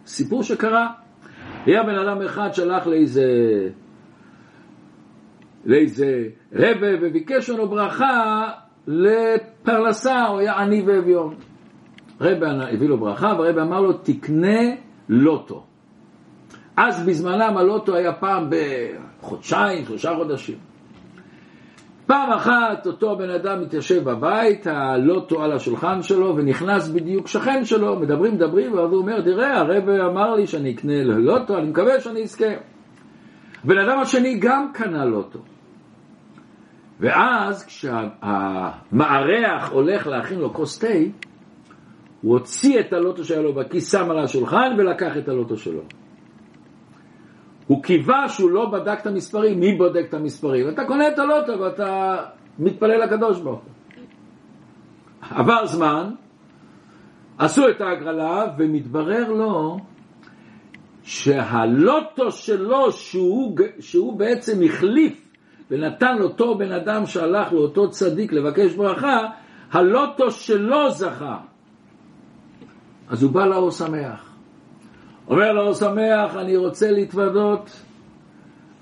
סיפור 0.06 0.42
שקרה. 0.42 0.88
היה 1.66 1.82
בן 1.82 1.98
אדם 1.98 2.22
אחד 2.22 2.48
שהלך 2.52 2.86
לאיזה, 2.86 3.24
לאיזה 5.64 6.28
רבה 6.52 6.86
וביקש 7.02 7.50
ממנו 7.50 7.68
ברכה 7.68 8.48
לפרנסה, 8.86 10.26
הוא 10.26 10.38
היה 10.40 10.54
עני 10.54 10.82
ואביון. 10.86 11.34
רבה 12.20 12.46
הביא 12.72 12.88
לו 12.88 12.98
ברכה 12.98 13.26
והרבה 13.26 13.62
אמר 13.62 13.80
לו 13.80 13.92
תקנה 13.92 14.60
לוטו. 15.08 15.64
אז 16.76 17.06
בזמנם 17.06 17.56
הלוטו 17.56 17.94
היה 17.94 18.12
פעם 18.12 18.50
בחודשיים, 18.50 19.84
שלושה 19.84 20.14
חודשים. 20.16 20.58
פעם 22.06 22.32
אחת 22.32 22.86
אותו 22.86 23.16
בן 23.16 23.30
אדם 23.30 23.62
מתיישב 23.62 24.04
בבית, 24.04 24.66
הלוטו 24.66 25.42
על 25.42 25.52
השולחן 25.52 26.02
שלו, 26.02 26.36
ונכנס 26.36 26.88
בדיוק 26.88 27.28
שכן 27.28 27.64
שלו, 27.64 28.00
מדברים, 28.00 28.34
מדברים, 28.34 28.74
ואז 28.74 28.90
הוא 28.90 28.98
אומר, 28.98 29.20
תראה, 29.20 29.58
הרב 29.58 29.88
אמר 29.88 30.34
לי 30.34 30.46
שאני 30.46 30.74
אקנה 30.74 31.02
לוטו, 31.02 31.58
אני 31.58 31.68
מקווה 31.68 32.00
שאני 32.00 32.22
אזכה. 32.22 32.46
הבן 33.64 33.78
אדם 33.78 33.98
השני 33.98 34.38
גם 34.38 34.70
קנה 34.74 35.04
לוטו. 35.04 35.38
ואז 37.00 37.66
כשהמארח 37.66 39.70
הולך 39.70 40.06
להכין 40.06 40.38
לו 40.38 40.54
כוס 40.54 40.78
תה, 40.78 40.86
הוא 42.22 42.32
הוציא 42.32 42.80
את 42.80 42.92
הלוטו 42.92 43.24
שהיה 43.24 43.42
לו 43.42 43.54
בכיס, 43.54 43.92
שם 43.92 44.10
על 44.10 44.18
השולחן 44.18 44.74
ולקח 44.78 45.16
את 45.16 45.28
הלוטו 45.28 45.56
שלו. 45.56 45.82
הוא 47.66 47.82
קיווה 47.82 48.28
שהוא 48.28 48.50
לא 48.50 48.70
בדק 48.70 48.98
את 49.00 49.06
המספרים, 49.06 49.60
מי 49.60 49.74
בודק 49.74 50.04
את 50.08 50.14
המספרים? 50.14 50.68
אתה 50.68 50.84
קונה 50.84 51.08
את 51.08 51.18
הלוטו 51.18 51.60
ואתה 51.60 52.16
מתפלל 52.58 53.04
לקדוש 53.04 53.40
ברוך 53.40 53.60
הוא. 53.60 53.72
עבר 55.30 55.66
זמן, 55.66 56.10
עשו 57.38 57.68
את 57.68 57.80
ההגרלה 57.80 58.44
ומתברר 58.58 59.32
לו 59.32 59.78
שהלוטו 61.02 62.30
שלו 62.30 62.92
שהוא, 62.92 63.56
שהוא 63.80 64.18
בעצם 64.18 64.62
החליף 64.64 65.28
ונתן 65.70 66.18
לאותו 66.18 66.58
בן 66.58 66.72
אדם 66.72 67.06
שהלך 67.06 67.52
לאותו 67.52 67.90
צדיק 67.90 68.32
לבקש 68.32 68.74
ברכה, 68.74 69.18
הלוטו 69.72 70.30
שלו 70.30 70.90
זכה. 70.90 71.38
אז 73.08 73.22
הוא 73.22 73.32
בא 73.32 73.46
לאור 73.46 73.70
שמח. 73.70 74.35
אומר 75.28 75.52
לו 75.52 75.74
שמח, 75.74 76.36
אני 76.36 76.56
רוצה 76.56 76.90
להתוודות, 76.90 77.70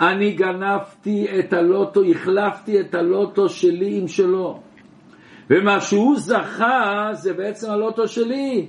אני 0.01 0.33
גנבתי 0.33 1.27
את 1.39 1.53
הלוטו, 1.53 2.05
החלפתי 2.05 2.81
את 2.81 2.95
הלוטו 2.95 3.49
שלי 3.49 3.99
עם 3.99 4.09
שלו. 4.09 4.61
ומה 5.51 5.81
שהוא 5.81 6.17
זכה 6.17 7.09
זה 7.13 7.33
בעצם 7.33 7.71
הלוטו 7.71 8.09
שלי. 8.09 8.67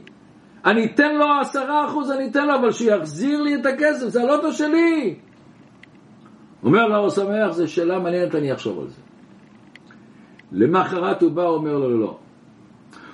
אני 0.66 0.86
אתן 0.86 1.16
לו 1.16 1.26
עשרה 1.42 1.86
אחוז, 1.86 2.12
אני 2.12 2.28
אתן 2.28 2.48
לו, 2.48 2.56
אבל 2.56 2.72
שיחזיר 2.72 3.42
לי 3.42 3.56
את 3.56 3.66
הכסף, 3.66 4.08
זה 4.08 4.22
הלוטו 4.22 4.52
שלי. 4.52 5.16
אומר 6.64 6.88
לו 6.88 7.12
שמח, 7.12 7.52
זו 7.52 7.68
שאלה 7.68 8.00
מעניינת, 8.00 8.36
אני 8.36 8.54
אחשוב 8.54 8.80
על 8.80 8.88
זה. 8.88 9.02
למחרת 10.52 11.22
הוא 11.22 11.32
בא, 11.32 11.44
אומר 11.44 11.78
לו, 11.78 12.00
לא. 12.00 12.18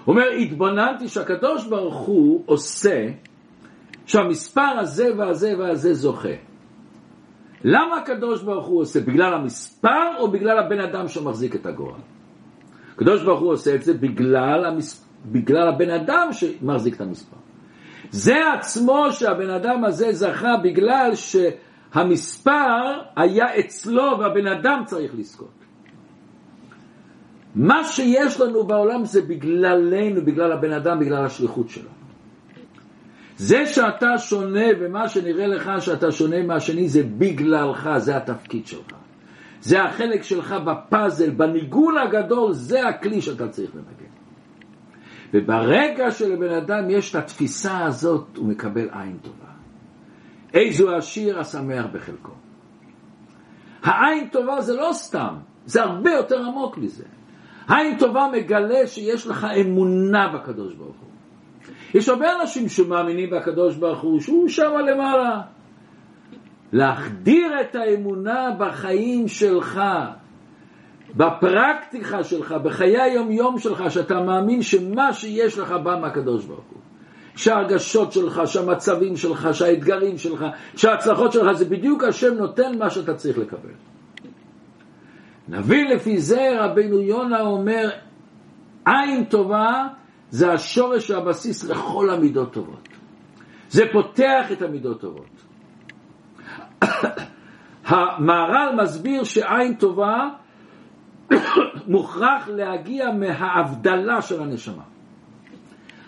אומר, 0.07 0.27
התבוננתי 0.41 1.07
שהקדוש 1.07 1.67
ברוך 1.67 1.97
הוא 1.97 2.43
עושה 2.45 3.07
שהמספר 4.11 4.79
הזה 4.79 5.07
והזה 5.17 5.53
והזה 5.59 5.93
זוכה. 5.93 6.35
למה 7.63 7.97
הקדוש 7.97 8.43
ברוך 8.43 8.67
הוא 8.67 8.81
עושה? 8.81 8.99
בגלל 8.99 9.33
המספר 9.33 10.17
או 10.19 10.31
בגלל 10.31 10.59
הבן 10.59 10.79
אדם 10.79 11.07
שמחזיק 11.07 11.55
את 11.55 11.65
הגורל? 11.65 12.01
הקדוש 12.95 13.23
ברוך 13.23 13.39
הוא 13.39 13.51
עושה 13.51 13.75
את 13.75 13.83
זה 13.83 13.93
בגלל, 13.93 14.65
המס... 14.65 15.05
בגלל 15.25 15.67
הבן 15.67 15.89
אדם 15.89 16.27
שמחזיק 16.31 16.95
את 16.95 17.01
המספר. 17.01 17.37
זה 18.09 18.35
עצמו 18.59 19.11
שהבן 19.11 19.49
אדם 19.49 19.85
הזה 19.85 20.11
זכה 20.11 20.57
בגלל 20.63 21.11
שהמספר 21.15 22.83
היה 23.15 23.59
אצלו 23.59 24.19
והבן 24.19 24.47
אדם 24.47 24.83
צריך 24.85 25.11
לזכות. 25.15 25.57
מה 27.55 27.83
שיש 27.83 28.41
לנו 28.41 28.63
בעולם 28.63 29.05
זה 29.05 29.21
בגללנו, 29.21 30.25
בגלל 30.25 30.51
הבן 30.51 30.73
אדם, 30.73 30.99
בגלל 30.99 31.25
השליחות 31.25 31.69
שלו. 31.69 32.00
זה 33.41 33.65
שאתה 33.65 34.17
שונה 34.17 34.65
ומה 34.79 35.09
שנראה 35.09 35.47
לך 35.47 35.71
שאתה 35.79 36.11
שונה 36.11 36.43
מהשני 36.43 36.89
זה 36.89 37.03
בגללך, 37.17 37.89
זה 37.97 38.17
התפקיד 38.17 38.67
שלך. 38.67 38.95
זה 39.61 39.83
החלק 39.83 40.23
שלך 40.23 40.55
בפאזל, 40.65 41.29
בניגון 41.29 41.97
הגדול, 41.97 42.53
זה 42.53 42.87
הכלי 42.87 43.21
שאתה 43.21 43.47
צריך 43.47 43.71
לנגן. 43.75 44.11
וברגע 45.33 46.11
שלבן 46.11 46.53
אדם 46.53 46.89
יש 46.89 47.11
את 47.11 47.15
התפיסה 47.15 47.85
הזאת, 47.85 48.37
הוא 48.37 48.47
מקבל 48.47 48.89
עין 48.91 49.17
טובה. 49.21 49.51
איזו 50.53 50.95
עשיר 50.95 51.39
השמח 51.39 51.85
בחלקו. 51.93 52.33
העין 53.83 54.27
טובה 54.27 54.61
זה 54.61 54.73
לא 54.73 54.89
סתם, 54.93 55.35
זה 55.65 55.83
הרבה 55.83 56.11
יותר 56.11 56.45
עמוק 56.45 56.77
מזה. 56.77 57.05
עין 57.69 57.97
טובה 57.97 58.27
מגלה 58.33 58.87
שיש 58.87 59.27
לך 59.27 59.47
אמונה 59.61 60.27
בקדוש 60.27 60.73
ברוך 60.73 60.97
הוא. 60.99 61.10
יש 61.93 62.09
הרבה 62.09 62.41
אנשים 62.41 62.69
שמאמינים 62.69 63.29
בקדוש 63.29 63.75
ברוך 63.75 64.01
הוא, 64.01 64.19
שהוא 64.19 64.49
שם 64.49 64.71
למעלה. 64.87 65.41
להחדיר 66.73 67.61
את 67.61 67.75
האמונה 67.75 68.49
בחיים 68.57 69.27
שלך, 69.27 69.81
בפרקטיקה 71.15 72.23
שלך, 72.23 72.51
בחיי 72.51 73.01
היום-יום 73.01 73.59
שלך, 73.59 73.83
שאתה 73.89 74.21
מאמין 74.21 74.61
שמה 74.61 75.13
שיש 75.13 75.57
לך 75.57 75.71
בא 75.71 75.99
מהקדוש 76.01 76.45
ברוך 76.45 76.65
הוא. 76.69 76.81
שההרגשות 77.35 78.11
שלך, 78.11 78.41
שהמצבים 78.45 79.17
שלך, 79.17 79.49
שהאתגרים 79.53 80.17
שלך, 80.17 80.45
שההצלחות 80.75 81.31
שלך, 81.31 81.51
זה 81.51 81.65
בדיוק 81.65 82.03
השם 82.03 82.33
נותן 82.33 82.77
מה 82.79 82.89
שאתה 82.89 83.13
צריך 83.13 83.37
לקבל. 83.37 83.73
נבין 85.49 85.87
לפי 85.87 86.17
זה 86.17 86.49
רבינו 86.59 86.99
יונה 86.99 87.41
אומר, 87.41 87.89
עין 88.85 89.25
טובה 89.25 89.87
זה 90.31 90.51
השורש 90.53 91.09
והבסיס 91.09 91.63
לכל 91.63 92.09
המידות 92.09 92.53
טובות. 92.53 92.87
זה 93.69 93.83
פותח 93.93 94.51
את 94.51 94.61
המידות 94.61 95.01
טובות. 95.01 95.43
המהר"ל 97.85 98.75
מסביר 98.83 99.23
שעין 99.23 99.75
טובה 99.75 100.29
מוכרח 101.87 102.47
להגיע 102.47 103.11
מההבדלה 103.11 104.21
של 104.21 104.41
הנשמה. 104.41 104.83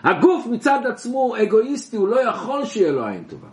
הגוף 0.04 0.46
מצד 0.46 0.80
עצמו 0.86 1.18
הוא 1.18 1.36
אגואיסטי, 1.42 1.96
הוא 1.96 2.08
לא 2.08 2.28
יכול 2.28 2.64
שיהיה 2.64 2.92
לו 2.92 3.06
עין 3.06 3.24
טובה. 3.24 3.48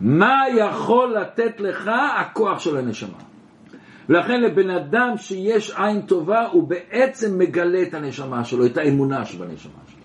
מה 0.00 0.42
יכול 0.56 1.16
לתת 1.16 1.60
לך 1.60 1.90
הכוח 2.20 2.58
של 2.58 2.76
הנשמה? 2.76 3.31
ולכן 4.08 4.40
לבן 4.40 4.70
אדם 4.70 5.16
שיש 5.16 5.70
עין 5.76 6.02
טובה, 6.02 6.46
הוא 6.46 6.68
בעצם 6.68 7.38
מגלה 7.38 7.82
את 7.82 7.94
הנשמה 7.94 8.44
שלו, 8.44 8.66
את 8.66 8.76
האמונה 8.76 9.24
שבנשמה 9.24 9.80
שלו. 9.86 10.02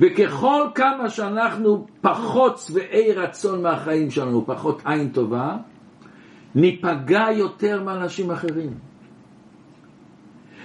וככל 0.00 0.68
כמה 0.74 1.10
שאנחנו 1.10 1.86
פחות 2.00 2.58
שבעי 2.58 3.12
רצון 3.12 3.62
מהחיים 3.62 4.10
שלנו, 4.10 4.46
פחות 4.46 4.82
עין 4.84 5.08
טובה, 5.08 5.56
ניפגע 6.54 7.26
יותר 7.32 7.82
מאנשים 7.82 8.30
אחרים. 8.30 8.74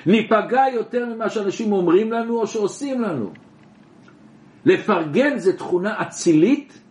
ניפגע 0.05 0.63
יותר 0.73 1.05
ממה 1.05 1.29
שאנשים 1.29 1.71
אומרים 1.71 2.11
לנו 2.11 2.39
או 2.39 2.47
שעושים 2.47 3.01
לנו. 3.01 3.31
לפרגן 4.65 5.37
זה 5.37 5.57
תכונה 5.57 6.01
אצילית 6.01 6.81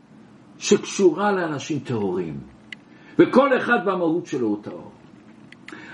שקשורה 0.59 1.33
לאנשים 1.33 1.79
טהורים. 1.79 2.56
וכל 3.19 3.57
אחד 3.57 3.79
במהות 3.85 4.27
שלו 4.27 4.47
הוא 4.47 4.63
טהור. 4.63 4.91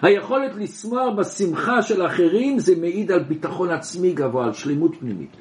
היכולת 0.02 0.54
לשמוח 0.56 1.14
בשמחה 1.18 1.82
של 1.82 2.06
אחרים 2.06 2.58
זה 2.58 2.74
מעיד 2.80 3.12
על 3.12 3.22
ביטחון 3.22 3.70
עצמי 3.70 4.12
גבוה, 4.12 4.44
על 4.44 4.52
שלמות 4.52 4.94
פנימית. 5.00 5.36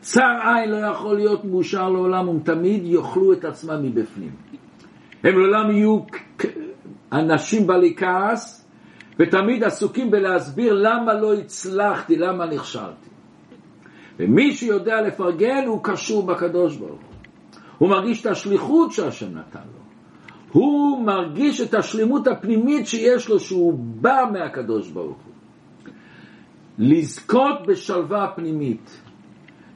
צער 0.00 0.54
עין 0.54 0.70
לא 0.70 0.76
יכול 0.76 1.16
להיות 1.16 1.44
מאושר 1.44 1.88
לעולם, 1.88 2.28
הם 2.28 2.38
תמיד 2.38 2.84
יאכלו 2.84 3.32
את 3.32 3.44
עצמם 3.44 3.82
מבפנים. 3.82 4.30
הם 5.24 5.38
לעולם 5.38 5.70
יהיו 5.70 5.98
אנשים 7.12 7.66
בעלי 7.66 7.94
כעס, 7.96 8.68
ותמיד 9.18 9.64
עסוקים 9.64 10.10
בלהסביר 10.10 10.72
למה 10.72 11.14
לא 11.14 11.34
הצלחתי, 11.34 12.16
למה 12.16 12.46
נכשלתי. 12.46 13.10
ומי 14.18 14.52
שיודע 14.52 15.00
לפרגן 15.00 15.64
הוא 15.66 15.80
קשור 15.82 16.26
בקדוש 16.26 16.76
ברוך 16.76 16.90
הוא. 16.90 17.16
הוא 17.78 17.88
מרגיש 17.88 18.20
את 18.20 18.26
השליחות 18.26 18.92
שהשם 18.92 19.38
נתן 19.38 19.60
לו. 19.74 19.85
הוא 20.56 21.04
מרגיש 21.04 21.60
את 21.60 21.74
השלמות 21.74 22.26
הפנימית 22.26 22.86
שיש 22.86 23.28
לו, 23.28 23.40
שהוא 23.40 23.74
בא 23.78 24.24
מהקדוש 24.32 24.90
ברוך 24.90 25.16
הוא. 25.16 25.32
לזכות 26.78 27.66
בשלווה 27.66 28.28
פנימית, 28.36 29.02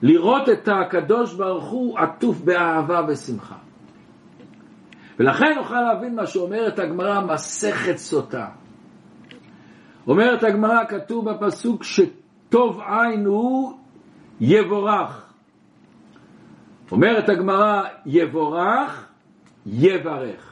לראות 0.02 0.48
את 0.48 0.68
הקדוש 0.68 1.34
ברוך 1.34 1.64
הוא 1.64 1.98
עטוף 1.98 2.40
באהבה 2.40 3.00
ושמחה. 3.08 3.56
ולכן 5.18 5.54
נוכל 5.56 5.80
להבין 5.80 6.14
מה 6.14 6.26
שאומרת 6.26 6.78
הגמרא, 6.78 7.20
מסכת 7.26 7.96
סוטה. 7.96 8.46
אומרת 10.06 10.44
הגמרא, 10.44 10.84
כתוב 10.88 11.30
בפסוק 11.30 11.84
שטוב 11.84 12.80
עין 12.80 13.26
הוא 13.26 13.72
יבורך. 14.40 15.32
אומרת 16.92 17.28
הגמרא, 17.28 17.82
יבורך, 18.06 19.08
יברך. 19.66 20.49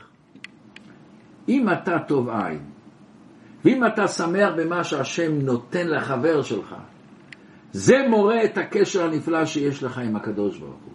אם 1.48 1.68
אתה 1.72 1.98
טוב 1.98 2.28
עין, 2.28 2.60
ואם 3.64 3.86
אתה 3.86 4.08
שמח 4.08 4.50
במה 4.56 4.84
שהשם 4.84 5.38
נותן 5.38 5.88
לחבר 5.88 6.42
שלך, 6.42 6.74
זה 7.72 7.96
מורה 8.08 8.44
את 8.44 8.58
הקשר 8.58 9.04
הנפלא 9.04 9.44
שיש 9.44 9.82
לך 9.82 9.98
עם 9.98 10.16
הקדוש 10.16 10.58
ברוך 10.58 10.80
הוא. 10.84 10.92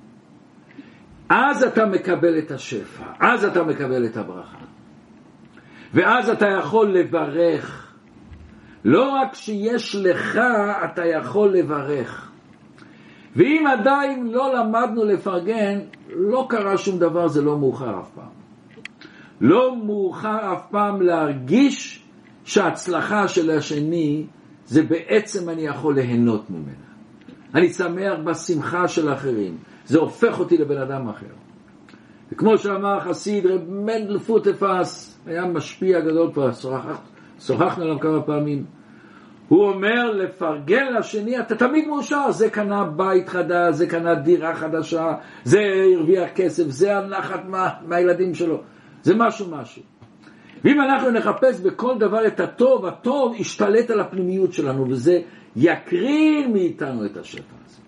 אז 1.30 1.64
אתה 1.64 1.86
מקבל 1.86 2.40
את 2.40 2.52
השפע, 2.52 3.06
אז 3.20 3.46
אתה 3.46 3.64
מקבל 3.64 4.06
את 4.06 4.18
הברכה. 4.18 4.58
ואז 5.94 6.30
אתה 6.30 6.46
יכול 6.60 6.98
לברך. 6.98 7.94
לא 8.86 9.10
רק 9.10 9.34
שיש 9.34 9.96
לך, 9.96 10.40
אתה 10.86 11.06
יכול 11.06 11.54
לברך. 11.54 12.32
ואם 13.36 13.66
עדיין 13.68 14.28
לא 14.28 14.54
למדנו 14.56 15.06
לפרגן, 15.06 15.80
לא 16.10 16.46
קרה 16.50 16.78
שום 16.78 17.00
דבר, 17.00 17.28
זה 17.28 17.42
לא 17.42 17.60
מאוחר 17.60 18.00
אף 18.00 18.10
פעם. 18.16 18.43
לא 19.44 19.76
מאוחר 19.86 20.54
אף 20.54 20.62
פעם 20.72 21.02
להרגיש 21.02 22.04
שההצלחה 22.44 23.28
של 23.28 23.52
השני 23.52 24.26
זה 24.66 24.84
בעצם 24.84 25.50
אני 25.50 25.62
יכול 25.62 25.96
ליהנות 25.96 26.50
ממנה. 26.50 26.88
אני 27.56 27.70
שמח 27.70 28.14
בשמחה 28.24 28.88
של 28.88 29.14
אחרים. 29.14 29.58
זה 29.86 30.00
הופך 30.00 30.40
אותי 30.40 30.58
לבן 30.58 30.78
אדם 30.78 31.10
אחר. 31.10 31.34
וכמו 32.32 32.58
שאמר 32.58 33.00
חסיד 33.00 33.46
רב 33.46 33.70
מנדל 33.70 34.20
פוטפס, 34.20 35.20
היה 35.26 35.46
משפיע 35.46 36.00
גדול 36.00 36.34
כבר, 36.34 36.50
שוחחנו 37.40 37.84
עליו 37.84 38.00
כמה 38.00 38.22
פעמים. 38.22 38.66
הוא 39.48 39.70
אומר 39.70 40.12
לפרגן 40.12 40.94
לשני, 41.00 41.40
אתה 41.40 41.56
תמיד 41.56 41.88
מאושר, 41.88 42.32
זה 42.32 42.50
קנה 42.50 42.84
בית 42.84 43.30
חדש, 43.30 43.76
זה 43.76 43.88
קנה 43.88 44.16
דירה 44.16 44.56
חדשה, 44.56 45.14
זה 45.44 45.60
הרוויח 45.96 46.30
כסף, 46.36 46.64
זה 46.64 46.98
הנחת 46.98 47.46
מה, 47.46 47.70
מהילדים 47.88 48.36
שלו, 48.36 48.62
זה 49.04 49.16
משהו 49.16 49.52
משהו. 49.52 49.84
ואם 50.64 50.82
אנחנו 50.82 51.12
נחפש 51.12 51.60
בכל 51.60 51.98
דבר 52.00 52.28
את 52.28 52.40
הטוב, 52.40 52.86
הטוב 52.86 53.36
ישתלט 53.36 53.90
על 53.90 54.00
הפנימיות 54.00 54.54
שלנו, 54.54 54.90
וזה 54.90 55.22
יקרין 55.56 56.54
מאיתנו 56.54 57.06
את 57.06 57.18
השפע 57.18 57.56
הזה. 57.66 57.82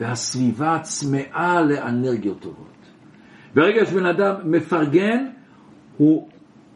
והסביבה 0.00 0.78
צמאה 0.82 1.60
לאנרגיות 1.60 2.40
טובות. 2.40 2.66
ברגע 3.54 3.84
שבן 3.84 4.06
אדם 4.06 4.34
מפרגן, 4.44 5.26
הוא 5.96 6.28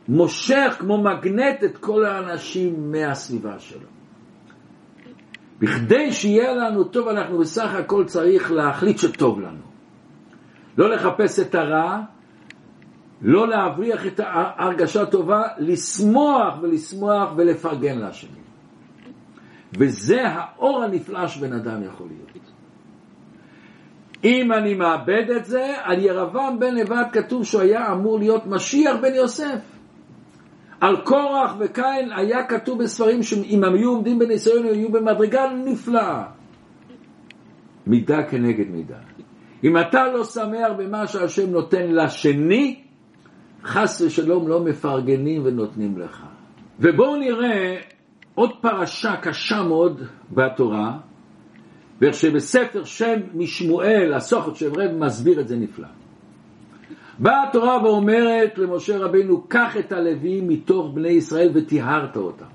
מושך 0.08 0.76
כמו 0.78 1.02
מגנט 1.02 1.64
את 1.64 1.78
כל 1.78 2.04
האנשים 2.04 2.92
מהסביבה 2.92 3.58
שלו. 3.58 3.88
בכדי 5.58 6.12
שיהיה 6.12 6.54
לנו 6.54 6.84
טוב, 6.84 7.08
אנחנו 7.08 7.38
בסך 7.38 7.74
הכל 7.74 8.04
צריך 8.04 8.52
להחליט 8.52 8.98
שטוב 8.98 9.40
לנו. 9.40 9.62
לא 10.78 10.90
לחפש 10.90 11.40
את 11.40 11.54
הרע, 11.54 12.02
לא 13.24 13.48
להבריח 13.48 14.06
את 14.06 14.20
ההרגשה 14.24 15.06
טובה, 15.06 15.42
לשמוח 15.58 16.58
ולשמוח 16.62 17.32
ולפרגן 17.36 17.98
לשני. 17.98 18.40
וזה 19.78 20.20
האור 20.24 20.82
הנפלא 20.82 21.26
שבן 21.28 21.52
אדם 21.52 21.82
יכול 21.82 22.06
להיות. 22.06 22.24
אם 24.24 24.52
אני 24.52 24.74
מאבד 24.74 25.30
את 25.36 25.44
זה, 25.44 25.74
על 25.82 25.98
ירבעם 25.98 26.58
בן 26.58 26.74
נבט 26.74 27.06
כתוב 27.12 27.44
שהוא 27.44 27.60
היה 27.60 27.92
אמור 27.92 28.18
להיות 28.18 28.46
משיח 28.46 28.96
בן 29.02 29.14
יוסף. 29.14 29.60
על 30.80 30.96
קורח 31.04 31.56
וקין 31.58 32.12
היה 32.16 32.44
כתוב 32.44 32.82
בספרים 32.82 33.22
שאם 33.22 33.64
הם 33.64 33.74
היו 33.74 33.90
עומדים 33.90 34.18
בניסיון, 34.18 34.66
הם 34.66 34.72
היו 34.72 34.92
במדרגה 34.92 35.42
נפלאה. 35.64 36.24
מידה 37.86 38.22
כנגד 38.22 38.70
מידה. 38.70 38.98
אם 39.64 39.78
אתה 39.78 40.04
לא 40.12 40.24
שמח 40.24 40.72
במה 40.76 41.06
שהשם 41.06 41.50
נותן 41.50 41.90
לשני, 41.90 42.83
חס 43.64 44.00
ושלום 44.00 44.48
לא 44.48 44.60
מפרגנים 44.60 45.42
ונותנים 45.44 45.98
לך. 45.98 46.26
ובואו 46.80 47.16
נראה 47.16 47.80
עוד 48.34 48.50
פרשה 48.60 49.16
קשה 49.16 49.62
מאוד 49.62 50.02
בתורה, 50.30 50.98
ואיך 52.00 52.14
שבספר 52.14 52.84
שם 52.84 53.20
משמואל, 53.34 54.14
הסוכת 54.14 54.56
של 54.56 54.72
רב 54.72 54.92
מסביר 54.98 55.40
את 55.40 55.48
זה 55.48 55.56
נפלא. 55.56 55.88
באה 57.18 57.48
התורה 57.48 57.84
ואומרת 57.84 58.58
למשה 58.58 58.98
רבינו, 58.98 59.42
קח 59.48 59.76
את 59.76 59.92
הלווים 59.92 60.48
מתוך 60.48 60.94
בני 60.94 61.08
ישראל 61.08 61.50
וטיהרת 61.54 62.16
אותם. 62.16 62.46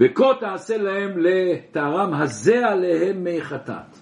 וכה 0.00 0.26
תעשה 0.40 0.76
להם 0.76 1.18
לטהרם 1.18 2.14
הזה 2.14 2.66
עליהם 2.66 3.24
מי 3.24 3.40
חטאת. 3.40 3.98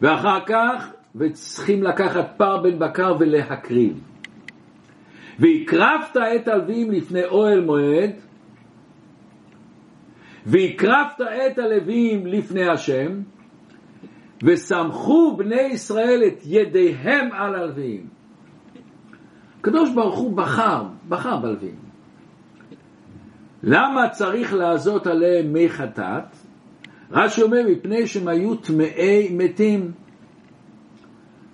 ואחר 0.00 0.38
כך, 0.46 0.90
וצריכים 1.14 1.82
לקחת 1.82 2.34
פר 2.36 2.62
בן 2.62 2.78
בקר 2.78 3.16
ולהקריב. 3.20 4.00
והקרבת 5.38 6.16
את 6.16 6.48
הלווים 6.48 6.90
לפני 6.90 7.24
אוהל 7.24 7.64
מועד, 7.64 8.10
והקרבת 10.46 11.20
את 11.20 11.58
הלווים 11.58 12.26
לפני 12.26 12.68
השם, 12.68 13.20
וסמכו 14.42 15.36
בני 15.36 15.60
ישראל 15.60 16.22
את 16.26 16.42
ידיהם 16.44 17.32
על 17.32 17.54
הלווים. 17.54 18.06
הקדוש 19.60 19.90
ברוך 19.94 20.18
הוא 20.18 20.36
בחר, 20.36 20.84
בחר 21.08 21.36
בלווים. 21.36 21.74
למה 23.62 24.08
צריך 24.08 24.54
לעזות 24.54 25.06
עליהם 25.06 25.52
מי 25.52 25.68
חטאת? 25.68 26.24
רש"י 27.10 27.42
אומר, 27.42 27.62
מפני 27.68 28.06
שהם 28.06 28.28
היו 28.28 28.54
טמאי 28.54 29.28
מתים. 29.30 29.92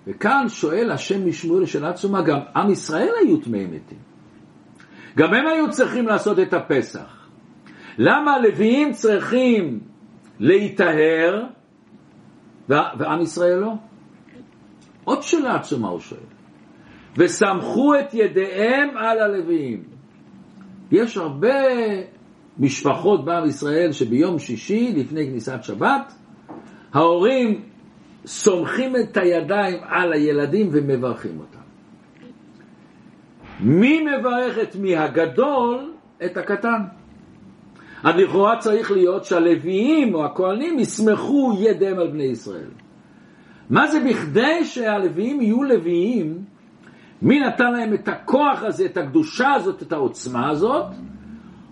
וכאן 0.07 0.45
שואל 0.49 0.91
השם 0.91 1.27
משמואל 1.27 1.65
שאלה 1.65 1.89
עצומה, 1.89 2.21
גם 2.21 2.39
עם 2.55 2.71
ישראל 2.71 3.11
היו 3.21 3.37
טמאי 3.37 3.65
מתים. 3.65 3.97
גם 5.17 5.33
הם 5.33 5.47
היו 5.47 5.71
צריכים 5.71 6.07
לעשות 6.07 6.39
את 6.39 6.53
הפסח. 6.53 7.27
למה 7.97 8.33
הלוויים 8.33 8.91
צריכים 8.91 9.79
להיטהר 10.39 11.43
ועם 12.69 13.21
ישראל 13.21 13.57
לא? 13.57 13.73
עוד 15.03 15.21
שאלה 15.21 15.55
עצומה 15.55 15.87
הוא 15.87 15.99
שואל. 15.99 16.19
וסמכו 17.17 17.95
את 17.99 18.13
ידיהם 18.13 18.97
על 18.97 19.19
הלוויים. 19.19 19.83
יש 20.91 21.17
הרבה 21.17 21.57
משפחות 22.59 23.25
בעם 23.25 23.47
ישראל 23.47 23.91
שביום 23.91 24.39
שישי, 24.39 24.93
לפני 24.95 25.27
כניסת 25.27 25.59
שבת, 25.61 26.13
ההורים 26.93 27.61
סומכים 28.25 28.95
את 28.95 29.17
הידיים 29.17 29.77
על 29.83 30.13
הילדים 30.13 30.69
ומברכים 30.71 31.39
אותם. 31.39 31.57
מי 33.59 34.01
מברך 34.01 34.57
את 34.59 34.75
מי? 34.75 34.97
הגדול 34.97 35.93
את 36.25 36.37
הקטן. 36.37 36.81
אז 38.03 38.15
לכאורה 38.15 38.59
צריך 38.59 38.91
להיות 38.91 39.25
שהלוויים 39.25 40.15
או 40.15 40.25
הכהנים 40.25 40.79
יסמכו 40.79 41.57
ידיהם 41.59 41.99
על 41.99 42.07
בני 42.07 42.23
ישראל. 42.23 42.69
מה 43.69 43.87
זה 43.87 43.99
בכדי 43.99 44.65
שהלוויים 44.65 45.41
יהיו 45.41 45.63
לוויים? 45.63 46.43
מי 47.21 47.39
נתן 47.39 47.71
להם 47.73 47.93
את 47.93 48.07
הכוח 48.07 48.63
הזה, 48.63 48.85
את 48.85 48.97
הקדושה 48.97 49.53
הזאת, 49.53 49.81
את 49.83 49.91
העוצמה 49.91 50.49
הזאת? 50.49 50.85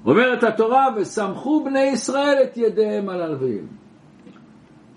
אומרת 0.06 0.44
התורה, 0.44 0.88
וסמכו 0.96 1.64
בני 1.64 1.84
ישראל 1.84 2.38
את 2.44 2.58
ידיהם 2.58 3.10
על 3.10 3.22
הלוויים. 3.22 3.68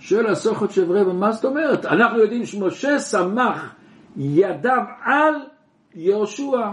שואל 0.09 0.27
הסוכת 0.27 0.71
של 0.71 0.93
רבע, 0.93 1.13
מה 1.13 1.33
זאת 1.33 1.45
אומרת? 1.45 1.87
אנחנו 1.87 2.19
יודעים 2.19 2.47
שמשה 2.47 2.99
סמך 2.99 3.75
ידיו 4.17 4.83
על 5.03 5.35
יהושע. 5.95 6.73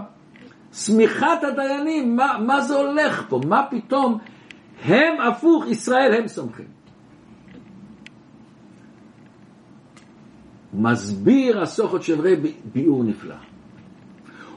סמיכת 0.72 1.42
הדיינים, 1.42 2.16
מה, 2.16 2.38
מה 2.46 2.60
זה 2.60 2.74
הולך 2.74 3.26
פה? 3.28 3.40
מה 3.46 3.66
פתאום 3.70 4.18
הם 4.84 5.20
הפוך, 5.20 5.66
ישראל 5.66 6.14
הם 6.18 6.28
סומכים. 6.28 6.66
מסביר 10.74 11.62
הסוכות 11.62 12.02
של 12.02 12.20
רבי 12.20 12.54
ביאור 12.72 13.04
נפלא. 13.04 13.34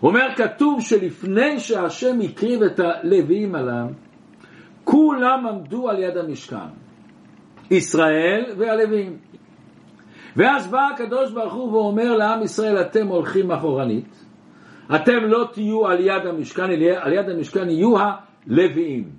אומר, 0.03 0.25
כתוב 0.35 0.81
שלפני 0.81 1.59
שהשם 1.59 2.19
הקריב 2.23 2.63
את 2.63 2.79
הלוויים 2.79 3.55
עליו, 3.55 3.87
כולם 4.83 5.47
עמדו 5.47 5.89
על 5.89 5.99
יד 5.99 6.17
המשכן. 6.17 6.78
ישראל 7.71 8.53
והלוויים. 8.57 9.17
ואז 10.35 10.67
בא 10.67 10.87
הקדוש 10.93 11.31
ברוך 11.31 11.53
הוא 11.53 11.71
ואומר 11.71 12.15
לעם 12.15 12.43
ישראל, 12.43 12.81
אתם 12.81 13.07
הולכים 13.07 13.51
אחורנית, 13.51 14.25
אתם 14.95 15.17
לא 15.27 15.49
תהיו 15.53 15.87
על 15.87 15.99
יד 15.99 16.25
המשכן, 16.25 16.69
על 16.99 17.13
יד 17.13 17.29
המשכן 17.29 17.69
יהיו 17.69 17.95
הלוויים. 17.99 19.09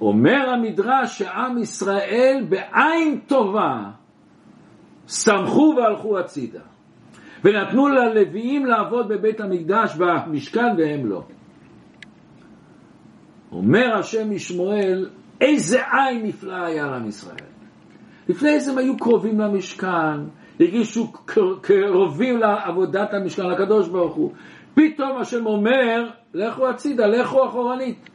אומר 0.00 0.50
המדרש 0.50 1.18
שעם 1.18 1.58
ישראל 1.58 2.44
בעין 2.48 3.20
טובה 3.26 3.90
שמחו 5.06 5.74
והלכו 5.76 6.18
הצידה. 6.18 6.60
ונתנו 7.44 7.88
ללוויים 7.88 8.66
לעבוד 8.66 9.08
בבית 9.08 9.40
המקדש 9.40 9.96
במשכן 9.96 10.74
והם 10.78 11.06
לא. 11.06 11.22
אומר 13.52 13.98
השם 13.98 14.30
משמואל, 14.30 15.08
איזה 15.40 15.80
עין 15.92 16.26
נפלא 16.26 16.54
היה 16.54 16.86
לעם 16.86 17.08
ישראל. 17.08 17.36
לפני 18.28 18.60
זה 18.60 18.72
הם 18.72 18.78
היו 18.78 18.96
קרובים 18.96 19.40
למשכן, 19.40 20.18
הרגישו 20.60 21.12
קרובים 21.60 22.38
לעבודת 22.38 23.14
המשכן, 23.14 23.46
לקדוש 23.46 23.88
ברוך 23.88 24.14
הוא. 24.14 24.32
פתאום 24.74 25.18
השם 25.20 25.46
אומר, 25.46 26.10
לכו 26.34 26.68
הצידה, 26.68 27.06
לכו 27.06 27.48
אחורנית. 27.48 28.10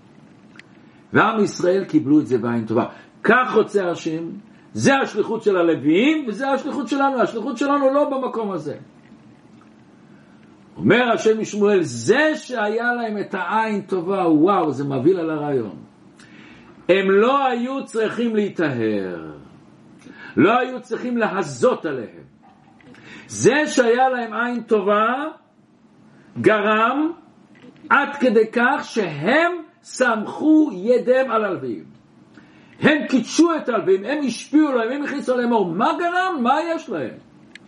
ועם 1.13 1.43
ישראל 1.43 1.84
קיבלו 1.86 2.19
את 2.19 2.27
זה 2.27 2.38
בעין 2.38 2.65
טובה. 2.65 2.86
כך 3.23 3.53
רוצה 3.55 3.91
השם, 3.91 4.23
זה 4.73 4.95
השליחות 4.95 5.43
של 5.43 5.57
הלוויים 5.57 6.25
וזה 6.27 6.49
השליחות 6.49 6.88
שלנו, 6.88 7.21
השליחות 7.21 7.57
שלנו 7.57 7.93
לא 7.93 8.10
במקום 8.10 8.51
הזה. 8.51 8.75
אומר 10.77 11.12
השם 11.13 11.39
משמואל, 11.39 11.81
זה 11.81 12.36
שהיה 12.36 12.93
להם 12.93 13.17
את 13.17 13.34
העין 13.34 13.81
טובה, 13.81 14.29
וואו, 14.29 14.71
זה 14.71 14.84
מביא 14.84 15.17
על 15.17 15.29
הרעיון. 15.29 15.90
הם 16.89 17.12
לא 17.12 17.46
היו 17.46 17.86
צריכים 17.86 18.36
להיטהר, 18.36 19.32
לא 20.38 20.60
היו 20.60 20.82
צריכים 20.82 21.17
להזות 21.17 21.86
עליהם. 21.86 22.24
זה 23.28 23.67
שהיה 23.67 24.10
להם 24.10 24.34
עין 24.34 24.63
טובה, 24.63 25.28
גרם 26.41 27.12
עד 27.89 28.15
כדי 28.20 28.52
כך 28.52 28.82
שהם 28.84 29.52
סמכו 29.84 30.70
ידיהם 30.74 31.32
על 31.32 31.46
הלווים. 31.46 31.84
הם 32.80 33.08
קידשו 33.08 33.56
את 33.56 33.70
הלווים, 33.70 34.06
הם 34.06 34.20
השפיעו 34.26 34.72
להם, 34.72 34.91
הם 34.91 35.04
הכניסו 35.04 35.38
להם 35.38 35.52
אור. 35.52 35.65
מה 35.65 35.91
גרם? 36.00 36.44
מה 36.44 36.56
יש 36.76 36.89
להם? 36.89 37.17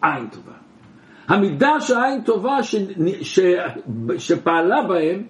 עין 0.02 0.28
טובה. 0.28 0.54
המידה 1.28 1.82
של 1.82 1.98
עין 1.98 2.22
טובה 2.22 2.64
ש... 2.64 2.76
ש... 3.22 3.40
שפעלה 4.18 4.82
בהם 4.88 5.24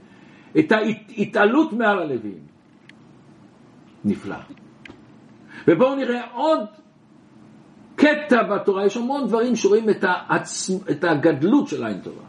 את 0.59 0.71
ההתעלות 0.71 1.73
מעל 1.73 1.99
הלווים. 1.99 2.52
נפלא. 4.05 4.35
ובואו 5.67 5.95
נראה 5.95 6.21
עוד 6.33 6.59
קטע 7.95 8.43
בתורה, 8.43 8.85
יש 8.85 8.97
המון 8.97 9.27
דברים 9.27 9.55
שרואים 9.55 9.89
את, 9.89 10.03
העצ... 10.07 10.71
את 10.91 11.03
הגדלות 11.03 11.67
של 11.67 11.85
עין 11.85 11.99
טובה. 11.99 12.23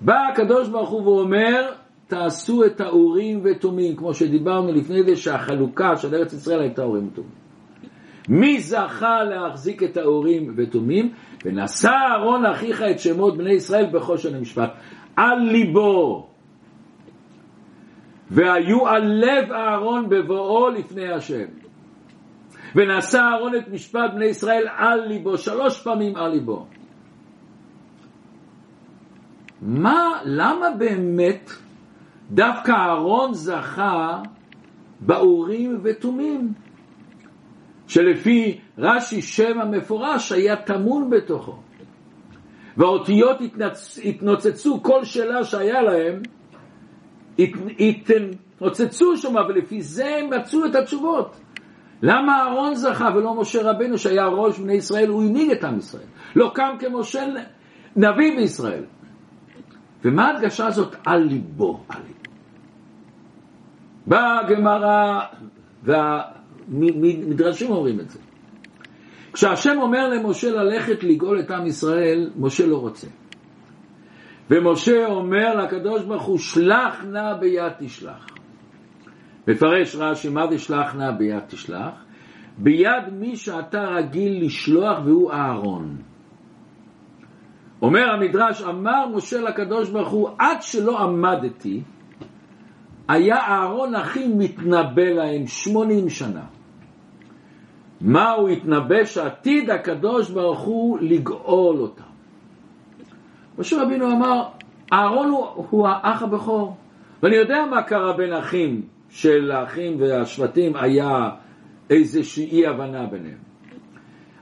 בא 0.00 0.28
הקדוש 0.32 0.68
ברוך 0.68 0.90
הוא 0.90 1.02
ואומר, 1.02 1.72
תעשו 2.06 2.64
את 2.64 2.80
האורים 2.80 3.40
ותומים, 3.44 3.96
כמו 3.96 4.14
שדיברנו 4.14 4.72
לפני 4.72 5.02
זה, 5.02 5.16
שהחלוקה 5.16 5.96
של 5.96 6.14
ארץ 6.14 6.32
ישראל 6.32 6.60
הייתה 6.60 6.82
אורים 6.82 7.08
ותומים. 7.12 7.30
מי 8.28 8.60
זכה 8.60 9.22
להחזיק 9.22 9.82
את 9.82 9.96
האורים 9.96 10.54
ותומים? 10.56 11.12
ונשא 11.44 11.88
אהרון 11.88 12.46
אחיך 12.46 12.82
את 12.82 12.98
שמות 12.98 13.36
בני 13.36 13.52
ישראל 13.52 13.86
בחושן 13.92 14.34
המשפט. 14.34 14.70
על 15.16 15.38
ליבו. 15.38 16.31
והיו 18.32 18.88
על 18.88 19.02
לב 19.04 19.52
אהרון 19.52 20.08
בבואו 20.08 20.70
לפני 20.70 21.12
השם. 21.12 21.44
ונשא 22.74 23.18
אהרון 23.18 23.54
את 23.56 23.68
משפט 23.68 24.10
בני 24.14 24.24
ישראל 24.24 24.68
על 24.76 25.00
ליבו, 25.06 25.38
שלוש 25.38 25.82
פעמים 25.82 26.16
על 26.16 26.30
ליבו. 26.30 26.66
מה, 29.62 30.20
למה 30.24 30.66
באמת 30.78 31.50
דווקא 32.30 32.72
אהרון 32.72 33.34
זכה 33.34 34.22
באורים 35.00 35.80
ותומים? 35.82 36.52
שלפי 37.86 38.60
רש"י 38.78 39.22
שם 39.22 39.60
המפורש 39.60 40.32
היה 40.32 40.56
טמון 40.56 41.10
בתוכו. 41.10 41.56
והאותיות 42.76 43.40
התנצ... 43.40 43.98
התנוצצו, 44.04 44.82
כל 44.82 45.04
שאלה 45.04 45.44
שהיה 45.44 45.82
להם, 45.82 46.22
התנוצצו 47.38 49.16
שם, 49.16 49.34
ולפי 49.48 49.82
זה 49.82 50.16
הם 50.16 50.30
מצאו 50.30 50.66
את 50.66 50.74
התשובות. 50.74 51.40
למה 52.02 52.40
אהרון 52.40 52.74
זכה 52.74 53.10
ולא 53.14 53.40
משה 53.40 53.70
רבנו 53.70 53.98
שהיה 53.98 54.26
ראש 54.26 54.58
בני 54.58 54.74
ישראל, 54.74 55.08
הוא 55.08 55.22
הנהיג 55.22 55.50
את 55.50 55.64
עם 55.64 55.78
ישראל. 55.78 56.06
לא 56.36 56.50
קם 56.54 56.76
כמשה 56.78 57.26
נביא 57.96 58.36
בישראל. 58.36 58.84
ומה 60.04 60.26
ההדגשה 60.26 60.66
הזאת 60.66 60.96
על 61.06 61.22
ליבו? 61.22 61.84
על 61.88 62.00
ליבו. 62.06 62.18
באה 64.06 64.40
הגמרא, 64.40 65.20
והמדרשים 65.82 67.70
אומרים 67.70 68.00
את 68.00 68.10
זה. 68.10 68.18
כשהשם 69.32 69.78
אומר 69.80 70.08
למשה 70.08 70.50
ללכת 70.50 71.02
לגאול 71.02 71.40
את 71.40 71.50
עם 71.50 71.66
ישראל, 71.66 72.30
משה 72.36 72.66
לא 72.66 72.76
רוצה. 72.76 73.06
ומשה 74.52 75.06
אומר 75.06 75.54
לקדוש 75.54 76.04
ברוך 76.04 76.22
הוא, 76.22 76.38
שלח 76.38 77.04
נא 77.04 77.34
ביד 77.40 77.72
תשלח. 77.78 78.26
מפרש 79.48 79.96
רש"י, 79.96 80.28
מה 80.28 80.46
זה 80.50 80.58
שלח 80.58 80.94
נא 80.94 81.10
ביד 81.10 81.40
תשלח? 81.46 82.04
ביד 82.58 83.12
מי 83.12 83.36
שאתה 83.36 83.80
רגיל 83.80 84.44
לשלוח 84.44 84.98
והוא 85.04 85.32
אהרון. 85.32 85.96
אומר 87.82 88.10
המדרש, 88.12 88.62
אמר 88.62 89.08
משה 89.14 89.40
לקדוש 89.40 89.90
ברוך 89.90 90.08
הוא, 90.08 90.28
עד 90.38 90.62
שלא 90.62 90.98
עמדתי, 90.98 91.82
היה 93.08 93.36
אהרון 93.36 93.94
הכי 93.94 94.28
מתנבא 94.28 95.02
להם 95.02 95.46
שמונים 95.46 96.08
שנה. 96.08 96.44
מה 98.00 98.30
הוא 98.30 98.48
התנבא? 98.48 99.04
שעתיד 99.04 99.70
הקדוש 99.70 100.30
ברוך 100.30 100.60
הוא 100.60 100.98
לגאול 101.00 101.80
אותם. 101.80 102.11
משה 103.58 103.82
רבינו 103.82 104.12
אמר, 104.12 104.42
אהרון 104.92 105.28
הוא, 105.28 105.46
הוא 105.70 105.88
האח 105.88 106.22
הבכור. 106.22 106.76
ואני 107.22 107.36
יודע 107.36 107.64
מה 107.70 107.82
קרה 107.82 108.12
בין 108.12 108.32
אחים 108.32 108.82
של 109.10 109.50
האחים 109.50 109.96
והשבטים, 110.00 110.76
היה 110.76 111.30
איזושהי 111.90 112.50
אי 112.50 112.66
הבנה 112.66 113.06
ביניהם. 113.06 113.38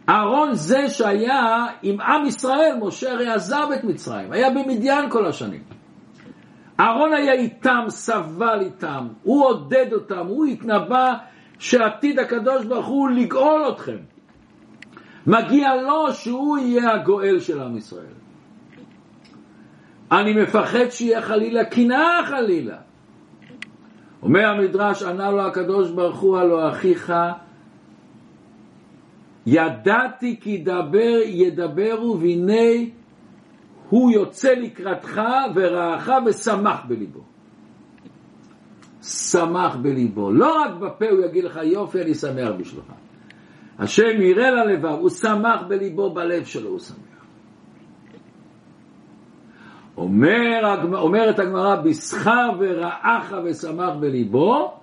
אהרון 0.08 0.54
זה 0.54 0.88
שהיה 0.88 1.66
עם 1.82 2.00
עם 2.00 2.26
ישראל, 2.26 2.76
משה 2.82 3.12
הרי 3.12 3.28
עזב 3.28 3.66
את 3.74 3.84
מצרים, 3.84 4.32
היה 4.32 4.50
במדיין 4.50 5.10
כל 5.10 5.26
השנים. 5.26 5.62
אהרון 6.80 7.12
היה 7.12 7.32
איתם, 7.32 7.84
סבל 7.88 8.60
איתם, 8.60 9.08
הוא 9.22 9.44
עודד 9.44 9.92
אותם, 9.92 10.26
הוא 10.26 10.46
התנבא 10.46 11.14
שעתיד 11.58 12.18
הקדוש 12.18 12.64
ברוך 12.64 12.86
הוא 12.86 13.10
לגאול 13.10 13.68
אתכם. 13.68 13.96
מגיע 15.26 15.74
לו 15.82 16.12
שהוא 16.12 16.58
יהיה 16.58 16.94
הגואל 16.94 17.40
של 17.40 17.62
עם 17.62 17.76
ישראל. 17.76 18.19
אני 20.12 20.42
מפחד 20.42 20.90
שיהיה 20.90 21.22
חלילה 21.22 21.64
קנאה 21.64 22.26
חלילה. 22.26 22.76
אומר 24.22 24.46
המדרש, 24.46 25.02
ענה 25.02 25.30
לו 25.30 25.42
הקדוש 25.42 25.90
ברוך 25.90 26.20
הוא, 26.20 26.38
הלא 26.38 26.68
אחיך, 26.70 27.12
ידעתי 29.46 30.40
כי 30.40 30.58
דבר 30.58 31.20
ידברו 31.24 32.18
והנה 32.20 32.90
הוא 33.88 34.10
יוצא 34.10 34.52
לקראתך 34.52 35.20
ורעך 35.54 36.10
ושמח 36.26 36.80
בליבו. 36.88 37.20
שמח 39.02 39.76
בליבו. 39.76 40.32
לא 40.32 40.62
רק 40.62 40.74
בפה 40.74 41.10
הוא 41.10 41.24
יגיד 41.24 41.44
לך 41.44 41.60
יופי 41.62 42.02
אני 42.02 42.14
שמח 42.14 42.48
בשבילך. 42.58 42.92
השם 43.78 44.20
יראה 44.20 44.50
ללבב, 44.50 44.86
הוא 44.86 45.10
שמח 45.10 45.62
בליבו, 45.68 46.10
בלב 46.10 46.44
שלו 46.44 46.70
הוא 46.70 46.78
שמח. 46.78 47.09
אומר, 49.96 50.76
אומרת 50.92 51.38
הגמרא, 51.38 51.76
בשכר 51.76 52.50
ורעך 52.58 53.34
ושמח 53.44 53.90
בליבו, 54.00 54.74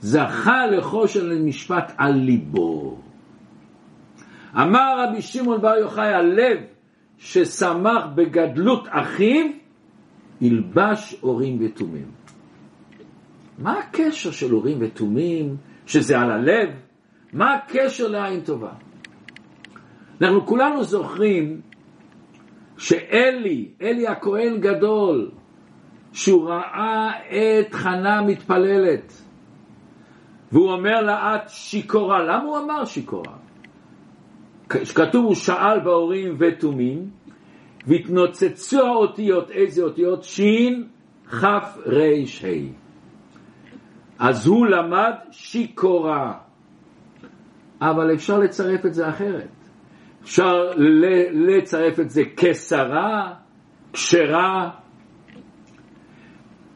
זכה 0.00 0.66
לחושן 0.66 1.26
למשפט 1.26 1.92
על 1.96 2.12
ליבו. 2.12 2.98
אמר 4.56 4.94
רבי 4.98 5.22
שמעון 5.22 5.60
בר 5.60 5.74
יוחאי, 5.76 6.14
הלב 6.14 6.58
ששמח 7.18 8.04
בגדלות 8.14 8.88
אחיו, 8.90 9.46
ילבש 10.40 11.16
אורים 11.22 11.58
ותומים. 11.60 12.10
מה 13.58 13.78
הקשר 13.78 14.30
של 14.30 14.54
אורים 14.54 14.78
ותומים, 14.80 15.56
שזה 15.86 16.18
על 16.18 16.30
הלב? 16.30 16.68
מה 17.32 17.54
הקשר 17.54 18.08
לעין 18.08 18.40
טובה? 18.40 18.72
אנחנו 20.20 20.46
כולנו 20.46 20.84
זוכרים 20.84 21.60
שאלי, 22.78 23.68
אלי 23.82 24.06
הכהן 24.06 24.60
גדול, 24.60 25.30
שהוא 26.12 26.48
ראה 26.48 27.10
את 27.20 27.74
חנה 27.74 28.22
מתפללת, 28.22 29.22
והוא 30.52 30.72
אומר 30.72 31.00
לה, 31.00 31.36
את 31.36 31.48
שיכורה. 31.48 32.22
למה 32.22 32.42
הוא 32.42 32.58
אמר 32.58 32.84
שיכורה? 32.84 33.34
כתוב, 34.68 35.24
הוא 35.24 35.34
שאל 35.34 35.80
בהורים 35.80 36.36
ותומים, 36.38 37.10
והתנוצצו 37.86 38.86
האותיות, 38.86 39.50
איזה 39.50 39.82
אותיות? 39.82 40.24
שין, 40.24 40.88
כף, 41.30 41.78
ריש, 41.86 42.44
ה'. 42.44 42.48
אז 44.18 44.46
הוא 44.46 44.66
למד 44.66 45.14
שיכורה. 45.30 46.38
אבל 47.80 48.14
אפשר 48.14 48.38
לצרף 48.38 48.86
את 48.86 48.94
זה 48.94 49.08
אחרת. 49.08 49.61
אפשר 50.22 50.70
לצרף 51.32 52.00
את 52.00 52.10
זה 52.10 52.22
כשרה, 52.36 53.34
כשרה. 53.92 54.70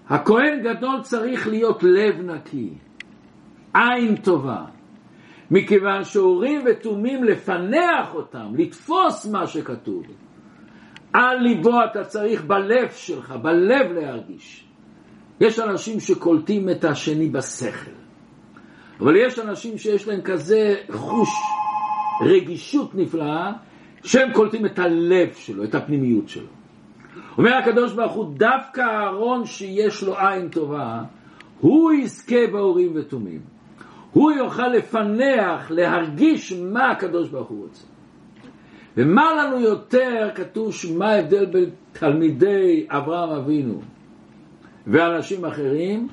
הכהן 0.08 0.62
גדול 0.62 1.00
צריך 1.02 1.48
להיות 1.48 1.82
לב 1.82 2.20
נקי, 2.20 2.74
עין 3.74 4.16
טובה, 4.16 4.64
מכיוון 5.50 6.04
שאורים 6.04 6.64
ותומים 6.66 7.24
לפנח 7.24 8.14
אותם, 8.14 8.52
לתפוס 8.56 9.26
מה 9.26 9.46
שכתוב. 9.46 10.02
על 11.12 11.38
ליבו 11.38 11.84
אתה 11.90 12.04
צריך 12.04 12.44
בלב 12.44 12.90
שלך, 12.90 13.30
בלב 13.42 13.92
להרגיש. 13.92 14.66
יש 15.40 15.58
אנשים 15.60 16.00
שקולטים 16.00 16.70
את 16.70 16.84
השני 16.84 17.28
בשכל, 17.28 17.90
אבל 19.00 19.16
יש 19.16 19.38
אנשים 19.38 19.78
שיש 19.78 20.08
להם 20.08 20.20
כזה 20.22 20.74
חוש 20.90 21.28
רגישות 22.20 22.94
נפלאה, 22.94 23.52
שהם 24.04 24.32
קולטים 24.32 24.66
את 24.66 24.78
הלב 24.78 25.32
שלו, 25.34 25.64
את 25.64 25.74
הפנימיות 25.74 26.28
שלו. 26.28 26.48
אומר 27.38 27.54
הקדוש 27.54 27.92
ברוך 27.92 28.12
הוא, 28.12 28.34
דווקא 28.36 28.80
הארון 28.80 29.46
שיש 29.46 30.02
לו 30.02 30.18
עין 30.18 30.48
טובה, 30.48 31.02
הוא 31.60 31.92
יזכה 31.92 32.46
באורים 32.52 32.92
ותומים. 32.94 33.40
הוא 34.12 34.32
יוכל 34.32 34.68
לפנח, 34.68 35.70
להרגיש 35.70 36.52
מה 36.52 36.90
הקדוש 36.90 37.28
ברוך 37.28 37.48
הוא 37.48 37.62
רוצה. 37.62 37.86
ומה 38.96 39.34
לנו 39.34 39.60
יותר 39.60 40.30
כתוב 40.34 40.72
מה 40.98 41.08
ההבדל 41.08 41.46
בין 41.46 41.70
תלמידי 41.92 42.86
אברהם 42.88 43.30
אבינו 43.30 43.80
ואנשים 44.86 45.44
אחרים? 45.44 46.08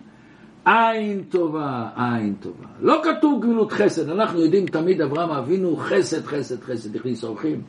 עין 0.66 1.24
טובה, 1.30 1.90
עין 1.96 2.36
טובה. 2.40 2.68
לא 2.80 3.02
כתוב 3.04 3.44
גמילות 3.44 3.72
חסד, 3.72 4.10
אנחנו 4.10 4.40
יודעים 4.40 4.66
תמיד 4.66 5.02
אברהם 5.02 5.30
אבינו 5.30 5.76
חסד, 5.76 6.26
חסד, 6.26 6.62
חסד, 6.62 6.96
הכניס 6.96 7.24
אורחים. 7.24 7.62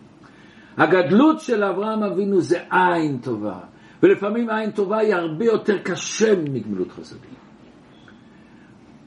הגדלות 0.76 1.40
של 1.40 1.64
אברהם 1.64 2.02
אבינו 2.02 2.40
זה 2.40 2.58
עין 2.70 3.18
טובה, 3.18 3.58
ולפעמים 4.02 4.50
עין 4.50 4.70
טובה 4.70 4.98
היא 4.98 5.14
הרבה 5.14 5.44
יותר 5.44 5.78
קשה 5.78 6.34
מגמילות 6.36 6.92
חסדים. 6.92 7.34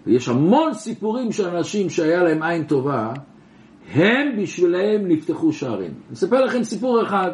ויש 0.05 0.29
המון 0.29 0.73
סיפורים 0.73 1.31
של 1.31 1.47
אנשים 1.47 1.89
שהיה 1.89 2.23
להם 2.23 2.43
עין 2.43 2.63
טובה, 2.63 3.13
הם 3.93 4.41
בשבילם 4.41 5.07
נפתחו 5.07 5.53
שערים. 5.53 5.91
אני 6.07 6.13
אספר 6.13 6.45
לכם 6.45 6.63
סיפור 6.63 7.03
אחד. 7.03 7.31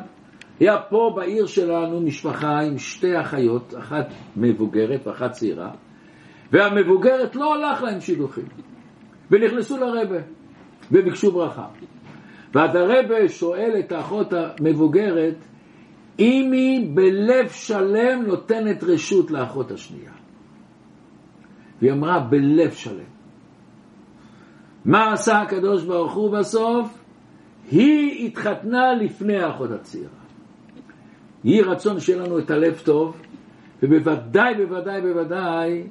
היה 0.60 0.78
פה 0.90 1.14
בעיר 1.16 1.46
שלנו 1.46 2.02
משפחה 2.02 2.60
עם 2.60 2.78
שתי 2.78 3.22
אחיות, 3.22 3.74
אחת 3.80 4.08
מבוגרת 4.36 5.08
ואחת 5.08 5.32
צעירה, 5.32 5.72
והמבוגרת 6.54 7.36
לא 7.36 7.56
הלך 7.56 7.84
להם 7.84 8.02
שידוכים, 8.02 8.46
ונכנסו 9.32 9.78
לרבה, 9.78 10.20
וביקשו 10.92 11.32
ברכה. 11.32 11.68
ואז 12.54 12.76
הרבה 12.76 13.30
שואל 13.30 13.76
את 13.80 13.92
האחות 13.92 14.34
המבוגרת, 14.34 15.36
אם 16.20 16.52
היא 16.54 16.96
בלב 16.96 17.50
שלם 17.50 18.24
נותנת 18.28 18.84
רשות 18.84 19.32
לאחות 19.32 19.72
השנייה. 19.72 20.12
והיא 21.82 21.92
אמרה, 21.92 22.20
בלב 22.20 22.72
שלם. 22.72 23.14
מה 24.86 25.14
עשה 25.14 25.42
הקדוש 25.42 25.84
ברוך 25.84 26.14
הוא 26.14 26.32
בסוף? 26.32 27.04
היא 27.72 28.28
התחתנה 28.28 28.94
לפני 28.94 29.38
האחות 29.38 29.72
הצעירה. 29.72 30.10
יהי 31.44 31.62
רצון 31.62 32.00
שיהיה 32.00 32.24
לנו 32.24 32.40
את 32.40 32.52
הלב 32.52 32.82
טוב, 32.86 33.22
ובוודאי, 33.84 34.54
בוודאי, 34.56 35.02
בוודאי, 35.02 35.84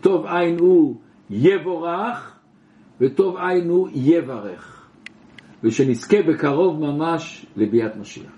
טוב 0.00 0.26
עין 0.26 0.58
הוא 0.58 0.96
יבורך, 1.30 2.38
וטוב 3.00 3.36
עין 3.36 3.68
הוא 3.68 3.88
יברך. 3.94 4.88
ושנזכה 5.62 6.16
בקרוב 6.28 6.80
ממש 6.80 7.46
לביאת 7.56 7.96
משיח. 7.96 8.35